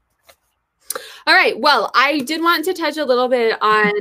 [1.27, 3.91] all right well i did want to touch a little bit on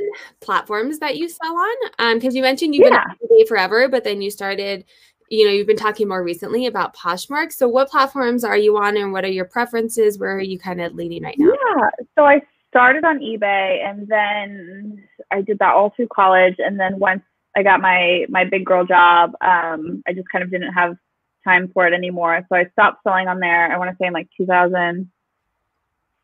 [0.40, 2.90] platforms that you sell on um because you mentioned you've Yeah.
[2.90, 4.84] been on eBay forever but then you started
[5.28, 8.96] you know you've been talking more recently about poshmark so what platforms are you on
[8.96, 11.88] and what are your preferences where are you kind of leading right now Yeah.
[12.18, 16.56] So I started on eBay and then I did that all through college.
[16.58, 17.22] And then once
[17.56, 20.96] I got my my big girl job, um, I just kind of didn't have
[21.44, 22.44] time for it anymore.
[22.48, 23.70] So I stopped selling on there.
[23.72, 24.28] I want to say in like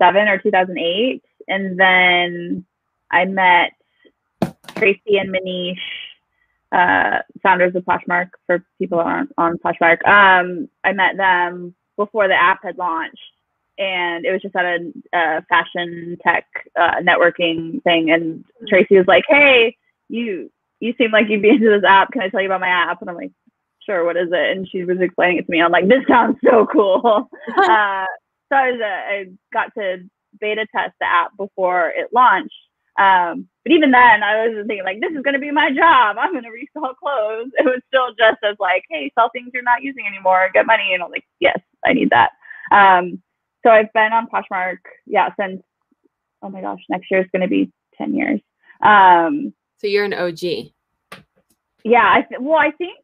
[0.00, 1.22] 2007 or 2008.
[1.48, 2.64] And then
[3.10, 3.72] I met
[4.76, 5.78] Tracy and Manish,
[6.72, 10.06] uh, founders of Poshmark for people on, on Poshmark.
[10.06, 13.18] Um, I met them before the app had launched
[13.78, 16.46] and it was just at a, a fashion tech
[16.78, 18.10] uh, networking thing.
[18.10, 19.76] And Tracy was like, "Hey,
[20.08, 22.10] you you seem like you'd be into this app.
[22.12, 23.30] Can I tell you about my app?" And I'm like,
[23.86, 24.04] "Sure.
[24.04, 25.62] What is it?" And she was explaining it to me.
[25.62, 28.04] I'm like, "This sounds so cool." uh,
[28.48, 30.08] so I, was, uh, I got to
[30.40, 32.54] beta test the app before it launched.
[32.98, 36.16] Um, but even then, I was thinking like, "This is going to be my job.
[36.18, 39.62] I'm going to resell clothes." It was still just as like, "Hey, sell things you're
[39.62, 42.30] not using anymore, get money." And I'm like, "Yes, I need that."
[42.72, 43.22] Um,
[43.64, 45.62] so I've been on Poshmark, yeah, since
[46.42, 48.40] oh my gosh, next year is going to be ten years.
[48.82, 50.42] Um, so you're an og
[51.84, 52.98] yeah, I th- well, I think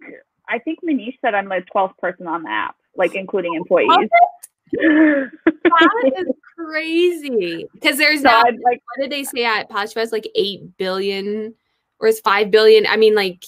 [0.48, 4.08] I think Manish said I'm the twelfth person on the app, like including employees.
[5.64, 7.66] That is crazy.
[7.72, 10.12] Because there's so now, I'd like, what did they say at Poshfest?
[10.12, 11.54] Like 8 billion
[12.00, 12.86] or is 5 billion?
[12.86, 13.44] I mean, like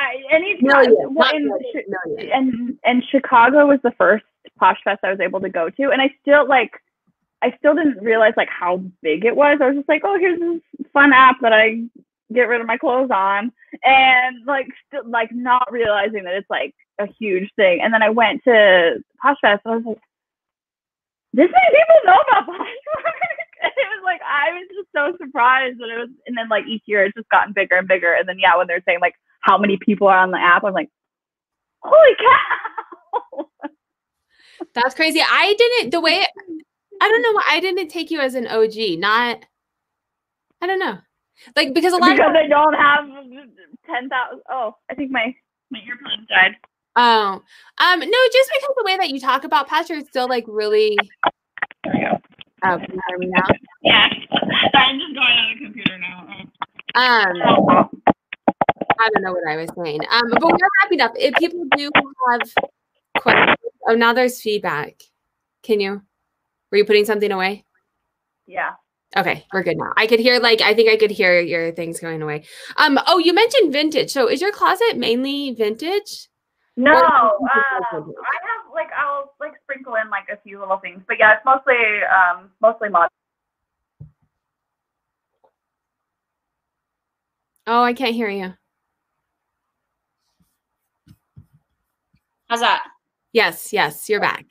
[0.00, 1.14] I, anytime, uh, million.
[1.14, 2.32] well, not in, million.
[2.32, 4.24] and and Chicago was the first
[4.58, 6.72] Posh Fest I was able to go to, and I still like,
[7.42, 9.58] I still didn't realize like how big it was.
[9.60, 11.82] I was just like, oh, here's this fun app that I
[12.32, 13.52] get rid of my clothes on,
[13.84, 17.80] and like, still like not realizing that it's like a huge thing.
[17.82, 20.00] And then I went to Posh Fest, and I was like,
[21.32, 23.14] this many people know about Poshmark.
[23.62, 26.64] And it was like I was just so surprised that it was, and then like
[26.66, 28.14] each year it's just gotten bigger and bigger.
[28.14, 30.72] And then yeah, when they're saying like how many people are on the app, I'm
[30.72, 30.88] like,
[31.82, 33.44] holy cow!
[34.74, 35.20] That's crazy.
[35.20, 36.24] I didn't, the way,
[37.00, 39.44] I don't know why I didn't take you as an OG, not,
[40.60, 40.98] I don't know.
[41.56, 43.04] Like, because a lot because of, I don't have
[43.86, 44.42] ten thousand.
[44.50, 45.34] Oh, I think my
[45.70, 46.56] my earphone died.
[46.96, 47.42] Oh,
[47.78, 50.96] um, no, just because the way that you talk about Pastor is still like really,
[51.84, 52.18] There we go.
[52.64, 53.42] oh, can you hear me now?
[53.82, 54.08] Yeah,
[54.74, 56.26] I'm just going on the computer now.
[56.96, 57.32] Um,
[59.00, 60.00] I don't know what I was saying.
[60.10, 61.12] Um, but we're wrapping up.
[61.16, 61.90] If people do
[62.30, 62.40] have
[63.18, 63.56] questions,
[63.88, 65.00] oh, now there's feedback.
[65.62, 66.02] Can you?
[66.70, 67.64] Were you putting something away?
[68.46, 68.72] Yeah.
[69.16, 69.92] Okay, we're good now.
[69.96, 72.44] I could hear like I think I could hear your things going away.
[72.76, 74.10] Um, oh, you mentioned vintage.
[74.10, 76.28] So is your closet mainly vintage?
[76.80, 77.04] No, Or- um,
[77.92, 78.04] I have
[78.72, 81.74] like I'll like sprinkle in like a few little things, but yeah, it's mostly
[82.04, 83.10] um mostly modern.
[87.66, 88.54] Oh, I can't hear you.
[92.48, 92.82] How's that?
[93.34, 94.46] Yes, yes, you're back.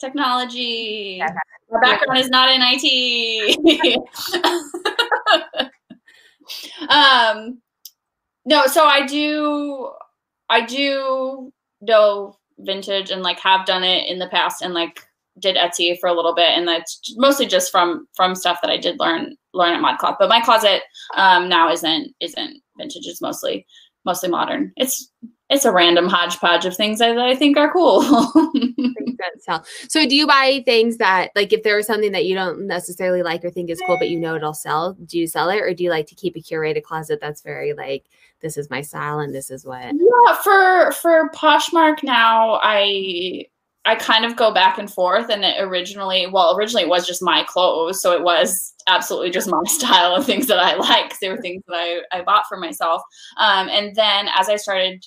[0.00, 1.22] Technology.
[1.70, 3.96] My background is not in IT.
[6.90, 7.62] um,
[8.44, 9.92] no, so I do,
[10.52, 11.50] I do
[11.80, 15.00] know vintage and like have done it in the past and like
[15.38, 18.76] did Etsy for a little bit, and that's mostly just from from stuff that I
[18.76, 20.16] did learn learn at ModCloth.
[20.18, 20.82] But my closet
[21.16, 23.66] um, now isn't isn't vintage; it's mostly
[24.04, 24.72] mostly modern.
[24.76, 25.10] It's
[25.52, 28.02] it's a random hodgepodge of things that I think are cool.
[29.88, 33.22] So do you buy things that like if there was something that you don't necessarily
[33.22, 35.60] like or think is cool, but you know it'll sell, do you sell it?
[35.60, 38.06] Or do you like to keep a curated closet that's very like
[38.40, 43.46] this is my style and this is what Yeah, for for Poshmark now, I
[43.84, 45.28] I kind of go back and forth.
[45.28, 48.00] And it originally, well, originally it was just my clothes.
[48.00, 51.18] So it was absolutely just my style of things that I like.
[51.18, 53.02] They were things that I, I bought for myself.
[53.38, 55.04] Um, and then as I started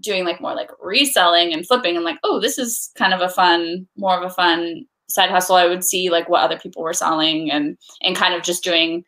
[0.00, 3.28] doing like more like reselling and flipping, and like, oh, this is kind of a
[3.28, 5.56] fun, more of a fun side hustle.
[5.56, 9.04] I would see like what other people were selling and and kind of just doing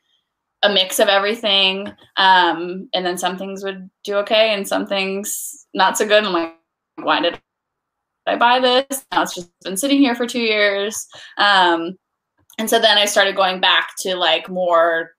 [0.63, 1.93] a mix of everything.
[2.17, 6.25] Um, and then some things would do okay and some things not so good.
[6.25, 6.55] I'm like,
[6.97, 7.41] why did
[8.27, 9.05] I buy this?
[9.13, 11.07] Now it's just been sitting here for two years.
[11.39, 11.97] Um,
[12.59, 15.11] and so then I started going back to like more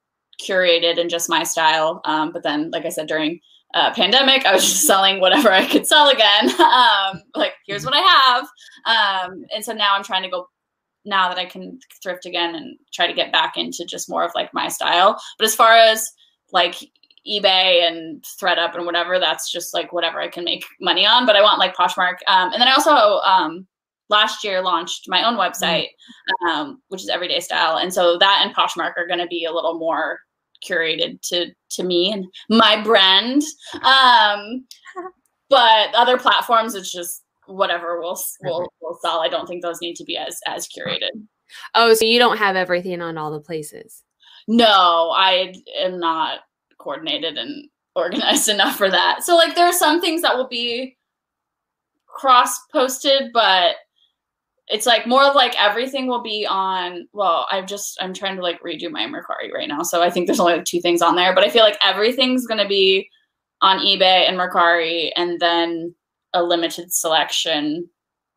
[0.41, 2.01] curated and just my style.
[2.05, 3.39] Um, but then, like I said, during
[3.73, 6.49] uh, pandemic, I was just selling whatever I could sell again.
[6.59, 8.47] um, like, here's what I have.
[8.85, 10.47] Um, and so now I'm trying to go
[11.05, 14.31] now that I can thrift again and try to get back into just more of
[14.35, 15.19] like my style.
[15.37, 16.09] But as far as
[16.51, 16.75] like
[17.27, 21.25] eBay and ThredUp and whatever, that's just like whatever I can make money on.
[21.25, 22.17] But I want like Poshmark.
[22.27, 23.67] Um, and then I also um,
[24.09, 25.87] last year launched my own website,
[26.47, 27.77] um, which is Everydey Style.
[27.77, 30.19] And so that and Poshmark are going to be a little more
[30.67, 33.41] curated to to me and my brand.
[33.83, 34.65] Um,
[35.49, 39.19] but other platforms, it's just whatever will will will sell.
[39.19, 41.11] I don't think those need to be as as curated.
[41.75, 44.03] Oh, so you don't have everything on all the places?
[44.47, 46.39] No, I am not
[46.77, 49.23] coordinated and organized enough for that.
[49.23, 50.97] So like there are some things that will be
[52.07, 53.75] cross posted, but
[54.73, 58.41] it's like more of like everything will be on well i'm just i'm trying to
[58.41, 61.15] like redo my mercari right now so i think there's only like two things on
[61.15, 63.07] there but i feel like everything's going to be
[63.61, 65.93] on ebay and mercari and then
[66.33, 67.87] a limited selection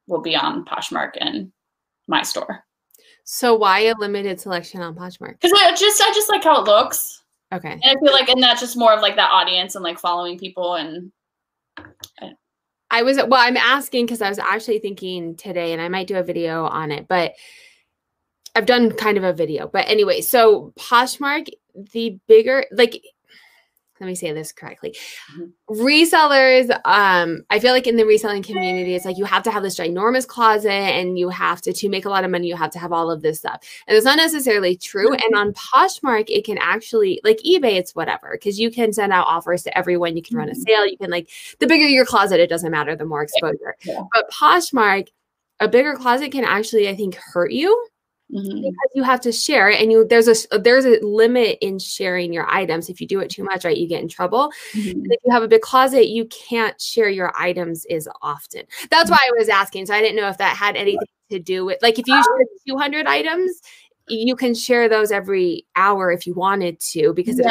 [0.07, 1.51] will be on poshmark and
[2.09, 2.65] my store.
[3.25, 5.41] So why a limited selection on poshmark?
[5.41, 7.23] Because i just i just like how it looks.
[7.53, 7.73] Okay.
[7.73, 10.39] And i feel like and that's just more of like that audience and like following
[10.39, 11.11] people and
[12.91, 16.17] I was well, I'm asking because I was actually thinking today, and I might do
[16.17, 17.35] a video on it, but
[18.55, 19.69] I've done kind of a video.
[19.69, 21.49] But anyway, so Poshmark,
[21.93, 23.03] the bigger like
[24.01, 24.97] let me say this correctly.
[25.33, 25.81] Mm-hmm.
[25.81, 29.63] Resellers, um, I feel like in the reselling community, it's like you have to have
[29.63, 32.71] this ginormous closet and you have to, to make a lot of money, you have
[32.73, 33.63] to have all of this stuff.
[33.87, 35.13] And it's not necessarily true.
[35.13, 39.27] And on Poshmark, it can actually, like eBay, it's whatever, because you can send out
[39.27, 40.17] offers to everyone.
[40.17, 40.61] You can run a mm-hmm.
[40.61, 40.87] sale.
[40.87, 43.77] You can, like, the bigger your closet, it doesn't matter, the more exposure.
[43.85, 44.03] Yeah.
[44.13, 45.09] But Poshmark,
[45.61, 47.87] a bigger closet can actually, I think, hurt you
[48.35, 48.57] Mm-hmm.
[48.57, 52.51] because you have to share and you there's a there's a limit in sharing your
[52.53, 55.01] items if you do it too much right you get in trouble mm-hmm.
[55.13, 59.13] if you have a big closet you can't share your items as often that's mm-hmm.
[59.13, 61.79] why i was asking so i didn't know if that had anything to do with
[61.83, 63.61] like if you share 200 items
[64.09, 67.51] you can share those every hour if you wanted to because yeah.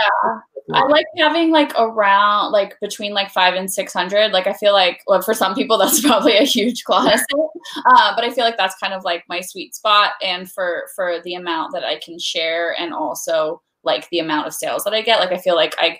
[0.74, 4.32] I like having like around like between like five and six hundred.
[4.32, 7.20] Like I feel like well, for some people that's probably a huge closet,
[7.86, 10.14] uh, but I feel like that's kind of like my sweet spot.
[10.24, 14.54] And for for the amount that I can share, and also like the amount of
[14.54, 16.00] sales that I get, like I feel like I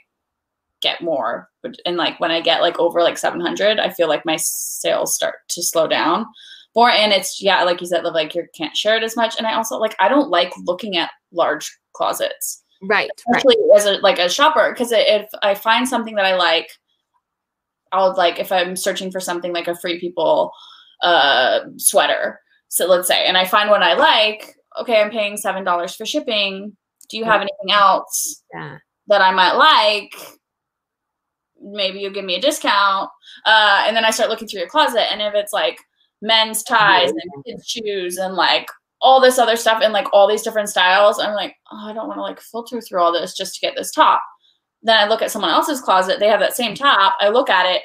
[0.82, 1.50] get more.
[1.86, 5.16] And like when I get like over like seven hundred, I feel like my sales
[5.16, 6.26] start to slow down
[6.76, 6.90] more.
[6.90, 9.36] And it's yeah, like you said, like you can't share it as much.
[9.38, 13.78] And I also like I don't like looking at large closets right especially right.
[13.78, 16.70] as a like a shopper because if i find something that i like
[17.92, 20.52] i'll like if i'm searching for something like a free people
[21.02, 25.64] uh sweater so let's say and i find one i like okay i'm paying seven
[25.64, 26.76] dollars for shipping
[27.10, 28.78] do you have anything else yeah.
[29.08, 30.16] that i might like
[31.62, 33.10] maybe you give me a discount
[33.46, 35.80] uh and then i start looking through your closet and if it's like
[36.26, 38.68] men's ties and kids shoes and like
[39.02, 41.20] all this other stuff in like all these different styles.
[41.20, 43.76] I'm like, oh, I don't want to like filter through all this just to get
[43.76, 44.22] this top.
[44.82, 47.16] Then I look at someone else's closet, they have that same top.
[47.20, 47.84] I look at it,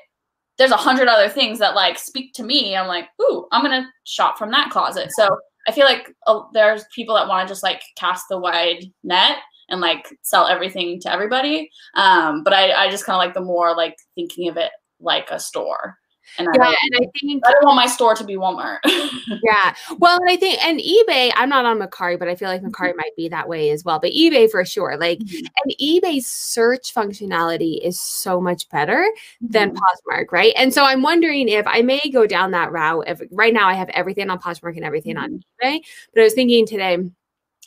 [0.59, 2.77] there's a hundred other things that like speak to me.
[2.77, 5.11] I'm like, ooh, I'm gonna shop from that closet.
[5.13, 5.39] So
[5.69, 9.39] I feel like uh, there's people that want to just like cast the wide net
[9.69, 11.71] and like sell everything to everybody.
[11.95, 14.71] Um, but I, I just kind of like the more like thinking of it
[15.01, 15.97] like a store.
[16.39, 18.79] And yeah, I, and I think I don't want my store to be Walmart.
[18.85, 19.75] yeah.
[19.99, 22.91] Well, and I think and eBay, I'm not on Mercari, but I feel like Mercari
[22.91, 22.99] mm-hmm.
[22.99, 23.99] might be that way as well.
[23.99, 24.97] But eBay for sure.
[24.97, 25.47] Like mm-hmm.
[25.65, 29.09] and eBay's search functionality is so much better
[29.43, 29.53] mm-hmm.
[29.53, 30.53] than Poshmark, right?
[30.57, 33.05] And so I'm wondering if I may go down that route.
[33.07, 35.35] If right now I have everything on Poshmark and everything mm-hmm.
[35.35, 35.81] on eBay,
[36.15, 36.99] but I was thinking today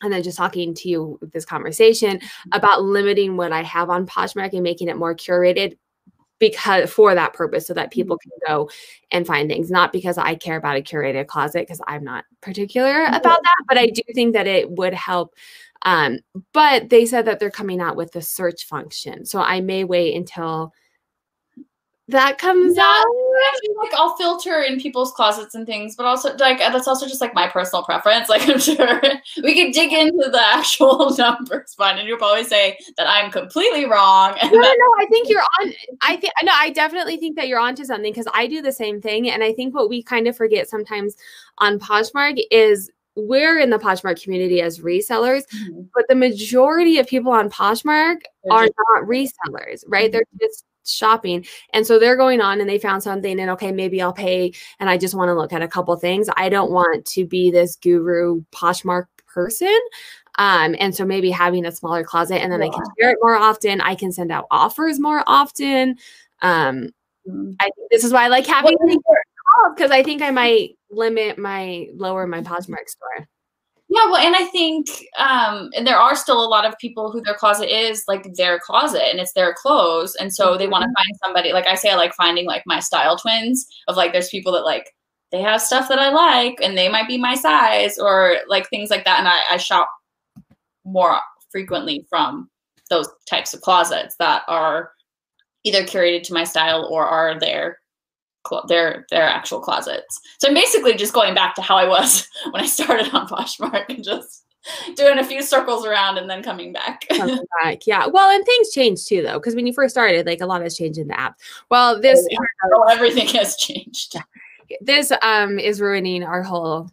[0.03, 2.49] and then just talking to you this conversation mm-hmm.
[2.51, 5.77] about limiting what I have on Poshmark and making it more curated
[6.39, 8.29] because for that purpose so that people mm-hmm.
[8.29, 8.69] can go
[9.11, 13.05] and find things not because i care about a curated closet because i'm not particular
[13.05, 15.35] about that but i do think that it would help
[15.85, 16.19] um,
[16.53, 20.15] but they said that they're coming out with the search function so i may wait
[20.15, 20.73] until
[22.09, 26.05] that comes yeah, out I feel like I'll filter in people's closets and things, but
[26.05, 28.29] also like that's also just like my personal preference.
[28.33, 28.99] Like I'm sure
[29.43, 33.85] we could dig into the actual numbers, fine, and you'll probably say that I'm completely
[33.85, 34.35] wrong.
[34.41, 35.73] no, no, no, I think you're on.
[36.01, 39.01] I think no, I definitely think that you're onto something because I do the same
[39.01, 41.15] thing, and I think what we kind of forget sometimes
[41.59, 45.81] on Poshmark is we're in the Poshmark community as resellers, mm-hmm.
[45.93, 50.05] but the majority of people on Poshmark They're are just- not resellers, right?
[50.05, 50.11] Mm-hmm.
[50.11, 51.45] They're just shopping.
[51.73, 54.89] And so they're going on and they found something and okay, maybe I'll pay and
[54.89, 56.29] I just want to look at a couple things.
[56.35, 59.77] I don't want to be this guru Poshmark person.
[60.39, 62.67] Um, and so maybe having a smaller closet and then yeah.
[62.67, 63.81] I can share it more often.
[63.81, 65.97] I can send out offers more often.
[66.41, 66.89] Um,
[67.27, 67.51] mm-hmm.
[67.59, 68.75] I this is why I like having
[69.75, 73.27] because I think I might limit my lower my Poshmark store.
[73.93, 74.87] Yeah, well, and I think,
[75.19, 78.57] um, and there are still a lot of people who their closet is like their
[78.57, 80.15] closet and it's their clothes.
[80.15, 80.57] And so mm-hmm.
[80.57, 83.67] they want to find somebody, like I say, I like finding like my style twins
[83.87, 84.89] of like, there's people that like,
[85.31, 88.89] they have stuff that I like and they might be my size or like things
[88.89, 89.19] like that.
[89.19, 89.87] And I, I shop
[90.85, 91.19] more
[91.51, 92.49] frequently from
[92.89, 94.91] those types of closets that are
[95.63, 97.39] either curated to my style or are
[98.49, 100.19] their their their actual closets.
[100.39, 103.85] So I'm basically just going back to how I was when I started on Poshmark
[103.89, 104.45] and just
[104.95, 107.05] doing a few circles around and then coming back.
[107.17, 107.85] coming back.
[107.85, 108.07] Yeah.
[108.07, 110.77] Well, and things change too though, because when you first started, like a lot has
[110.77, 111.39] changed in the app.
[111.69, 112.37] Well, this oh,
[112.87, 112.93] yeah.
[112.93, 114.15] everything has changed.
[114.81, 116.89] This um is ruining our whole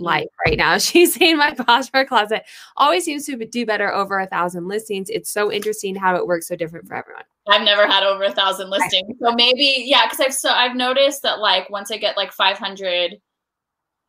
[0.00, 0.78] life right now.
[0.78, 2.44] She's saying my Poshmark closet
[2.76, 5.10] always seems to do better over a thousand listings.
[5.10, 7.24] It's so interesting how it works so different for everyone.
[7.48, 9.16] I've never had over a thousand listings.
[9.20, 13.16] So maybe, yeah, because I've so I've noticed that like once I get like 500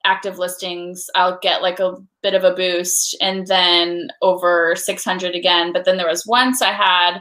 [0.04, 5.74] active listings, I'll get like a bit of a boost and then over 600 again.
[5.74, 7.20] But then there was once I had,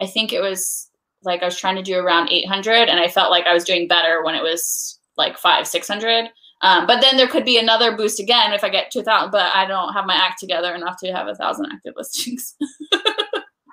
[0.00, 0.90] I think it was
[1.22, 3.88] like I was trying to do around 800 and I felt like I was doing
[3.88, 6.30] better when it was like five, 600.
[6.60, 9.64] Um, but then there could be another boost again if I get 2000, but I
[9.64, 12.54] don't have my act together enough to have a thousand active listings.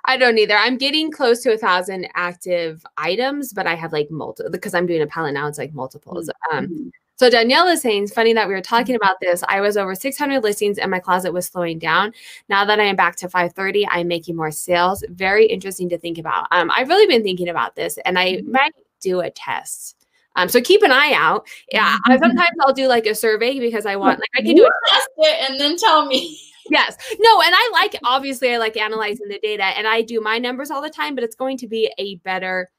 [0.06, 0.56] I don't either.
[0.56, 4.86] I'm getting close to a thousand active items, but I have like multiple because I'm
[4.86, 5.48] doing a palette now.
[5.48, 6.30] It's like multiples.
[6.52, 6.88] Um, mm-hmm.
[7.16, 9.44] so Danielle is saying, it's funny that we were talking about this.
[9.48, 12.14] I was over 600 listings and my closet was slowing down.
[12.50, 15.04] Now that I am back to 530, I'm making more sales.
[15.10, 16.48] Very interesting to think about.
[16.52, 18.52] Um, I've really been thinking about this and I mm-hmm.
[18.52, 20.06] might do a test.
[20.36, 21.48] Um, so keep an eye out.
[21.72, 22.22] Yeah, mm-hmm.
[22.22, 25.10] sometimes I'll do like a survey because I want like I can do a test
[25.18, 26.40] it and then tell me.
[26.70, 30.38] Yes no and i like obviously i like analyzing the data and i do my
[30.38, 32.70] numbers all the time but it's going to be a better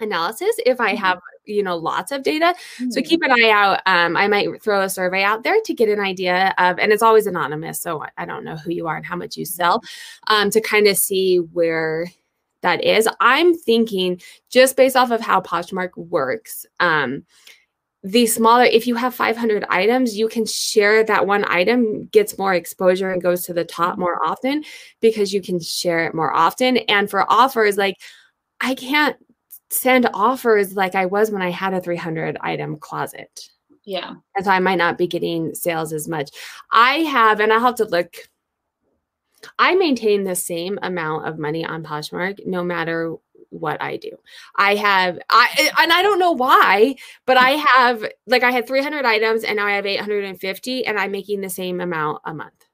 [0.00, 1.04] analysis if i mm-hmm.
[1.04, 2.90] have you know lots of data mm-hmm.
[2.90, 5.88] so keep an eye out um, i might throw a survey out there to get
[5.88, 9.06] an idea of and it's always anonymous so i don't know who you are and
[9.06, 9.82] how much you sell
[10.28, 12.06] um, to kind of see where
[12.62, 17.24] that is i'm thinking just based off of how poshmark works um,
[18.02, 22.54] the smaller if you have 500 items you can share that one item gets more
[22.54, 24.64] exposure and goes to the top more often
[25.00, 26.78] because you can share it more often.
[26.78, 27.96] And for offers like
[28.60, 29.16] i can't
[29.70, 33.50] send offers like i was when i had a 300 item closet.
[33.84, 34.14] Yeah.
[34.34, 36.30] And so i might not be getting sales as much.
[36.72, 38.14] I have and i'll have to look
[39.58, 43.14] i maintain the same amount of money on poshmark no matter
[43.50, 44.10] what I do.
[44.56, 46.96] I have I and I don't know why,
[47.26, 51.10] but I have like I had 300 items and now I have 850 and I'm
[51.10, 52.64] making the same amount a month.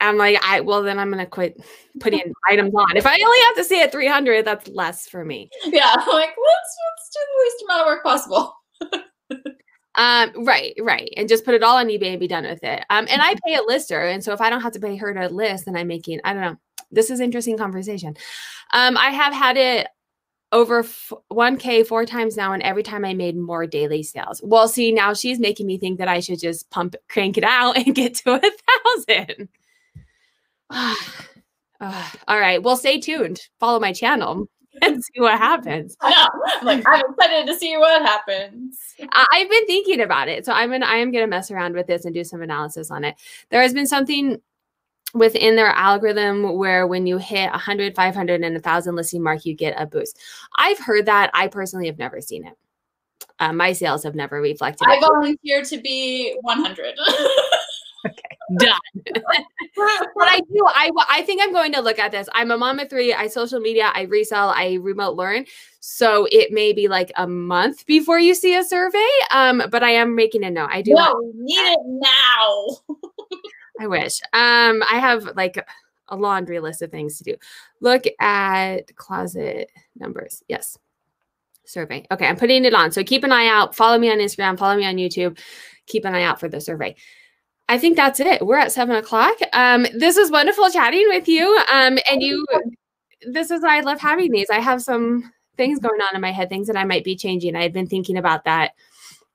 [0.00, 1.60] I'm like, I well then I'm gonna quit
[2.00, 2.96] putting items on.
[2.96, 5.50] If I only have to stay at 300, that's less for me.
[5.64, 8.54] Yeah, I'm like let's let's do the least amount of work possible.
[9.96, 12.84] um, right, right, and just put it all on eBay and be done with it.
[12.90, 15.12] Um, and I pay a lister, and so if I don't have to pay her
[15.14, 16.56] to list, then I'm making I don't know
[16.90, 18.16] this is interesting conversation.
[18.72, 19.88] Um, I have had it
[20.52, 24.40] over 1k four times now and every time i made more daily sales.
[24.42, 27.76] Well see now she's making me think that i should just pump crank it out
[27.86, 29.48] and get to a thousand.
[31.80, 33.40] Uh, all right well stay tuned.
[33.60, 34.48] Follow my channel
[34.82, 35.96] and see what happens.
[36.00, 36.28] I.
[36.60, 38.76] I'm like i'm excited to see what happens.
[39.12, 40.44] I've been thinking about it.
[40.44, 43.04] So i'm gonna i am gonna mess around with this and do some analysis on
[43.04, 43.14] it.
[43.50, 44.40] There has been something
[45.14, 49.80] within their algorithm where when you hit 100 500 and 1000 listing mark you get
[49.80, 50.18] a boost.
[50.56, 51.30] I've heard that.
[51.34, 52.54] I personally have never seen it.
[53.40, 56.94] Uh, my sales have never reflected i volunteer to be 100
[58.06, 58.22] okay
[58.58, 58.78] done.
[59.76, 62.28] But i do i i think i'm going to look at this.
[62.32, 63.12] I'm a mom of three.
[63.14, 65.44] I social media i resell i remote learn.
[65.80, 69.90] So it may be like a month before you see a survey um but i
[69.90, 70.70] am making a note.
[70.72, 72.96] I do no, need it now
[73.78, 74.20] I wish.
[74.32, 75.64] Um, I have like
[76.08, 77.36] a laundry list of things to do.
[77.80, 80.42] Look at closet numbers.
[80.48, 80.78] Yes.
[81.66, 82.06] survey.
[82.10, 82.90] Okay, I'm putting it on.
[82.92, 83.76] So keep an eye out.
[83.76, 85.38] Follow me on Instagram, follow me on YouTube.
[85.86, 86.96] Keep an eye out for the survey.
[87.68, 88.44] I think that's it.
[88.46, 89.36] We're at seven o'clock.
[89.52, 91.46] Um, this was wonderful chatting with you.
[91.70, 92.46] Um, and you,
[93.30, 94.48] this is why I love having these.
[94.48, 97.56] I have some things going on in my head, things that I might be changing.
[97.56, 98.72] I've been thinking about that.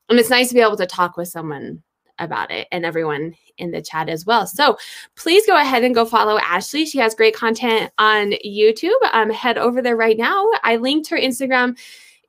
[0.10, 1.84] And it's nice to be able to talk with someone
[2.20, 4.46] about it and everyone in the chat as well.
[4.48, 4.78] So
[5.16, 6.86] please go ahead and go follow Ashley.
[6.86, 8.92] She has great content on YouTube.
[9.12, 10.50] Um, head over there right now.
[10.64, 11.78] I linked her Instagram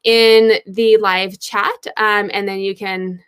[0.03, 1.87] in the live chat.
[1.97, 3.21] Um, and then you can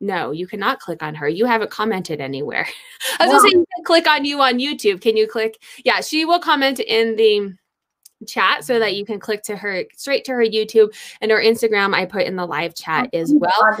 [0.00, 1.28] no, you cannot click on her.
[1.28, 2.68] You haven't commented anywhere.
[3.18, 5.00] I was gonna say you can click on you on YouTube.
[5.00, 5.60] Can you click?
[5.84, 7.56] Yeah, she will comment in the
[8.26, 11.94] chat so that you can click to her straight to her YouTube and her Instagram.
[11.94, 13.78] I put in the live chat as well.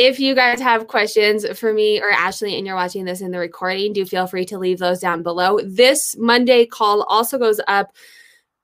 [0.00, 3.38] If you guys have questions for me or Ashley and you're watching this in the
[3.38, 5.60] recording, do feel free to leave those down below.
[5.62, 7.94] This Monday call also goes up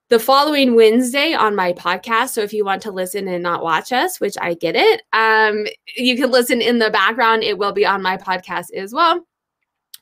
[0.09, 2.31] the following Wednesday on my podcast.
[2.31, 5.67] So if you want to listen and not watch us, which I get it, um,
[5.95, 7.43] you can listen in the background.
[7.43, 9.23] It will be on my podcast as well.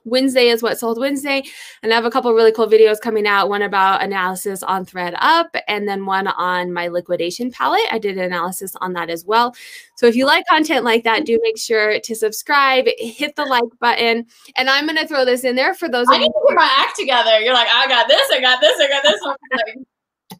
[0.04, 1.42] Wednesday is what sold Wednesday.
[1.82, 5.46] And I have a couple really cool videos coming out one about analysis on ThredUp
[5.66, 7.82] and then one on my liquidation pallet.
[7.90, 9.54] I did an analysis on that as well.
[9.96, 13.64] So if you like content like that, do make sure to subscribe, hit the like
[13.80, 14.26] button.
[14.56, 16.74] And I'm going to throw this in there for those I need to put my
[16.78, 17.40] act together.
[17.40, 19.20] You're like, I got this, I got this, I got this.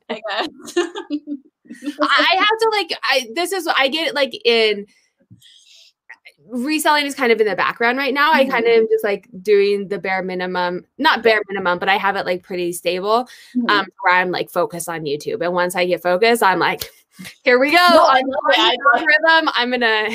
[2.01, 4.87] I have to like I this is what I get it like in
[6.51, 8.33] reselling is kind of in the background right now.
[8.33, 8.49] Mm-hmm.
[8.49, 11.97] I kind of am just like doing the bare minimum, not bare minimum, but I
[11.97, 13.29] have it like pretty stable.
[13.57, 13.71] Mm-hmm.
[13.71, 15.43] Um, where I'm like focused on YouTube.
[15.43, 16.85] And once I get focused, I'm like,
[17.45, 17.77] here we go.
[17.77, 18.25] No, I'm
[18.57, 19.51] algorithm.
[19.55, 20.09] I'm gonna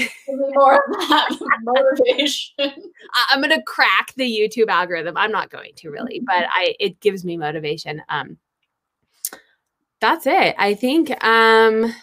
[0.54, 0.84] more
[1.64, 2.56] motivation.
[3.30, 5.16] I'm gonna crack the YouTube algorithm.
[5.16, 6.52] I'm not going to really, but mm-hmm.
[6.54, 8.02] I it gives me motivation.
[8.10, 8.38] Um
[10.02, 10.56] that's it.
[10.58, 11.94] I think um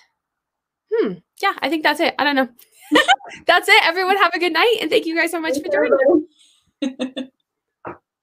[0.93, 1.12] hmm,
[1.43, 2.14] yeah, I think that's it.
[2.18, 2.49] I don't know.
[3.47, 3.84] that's it.
[3.84, 7.30] Everyone have a good night and thank you guys so much for joining.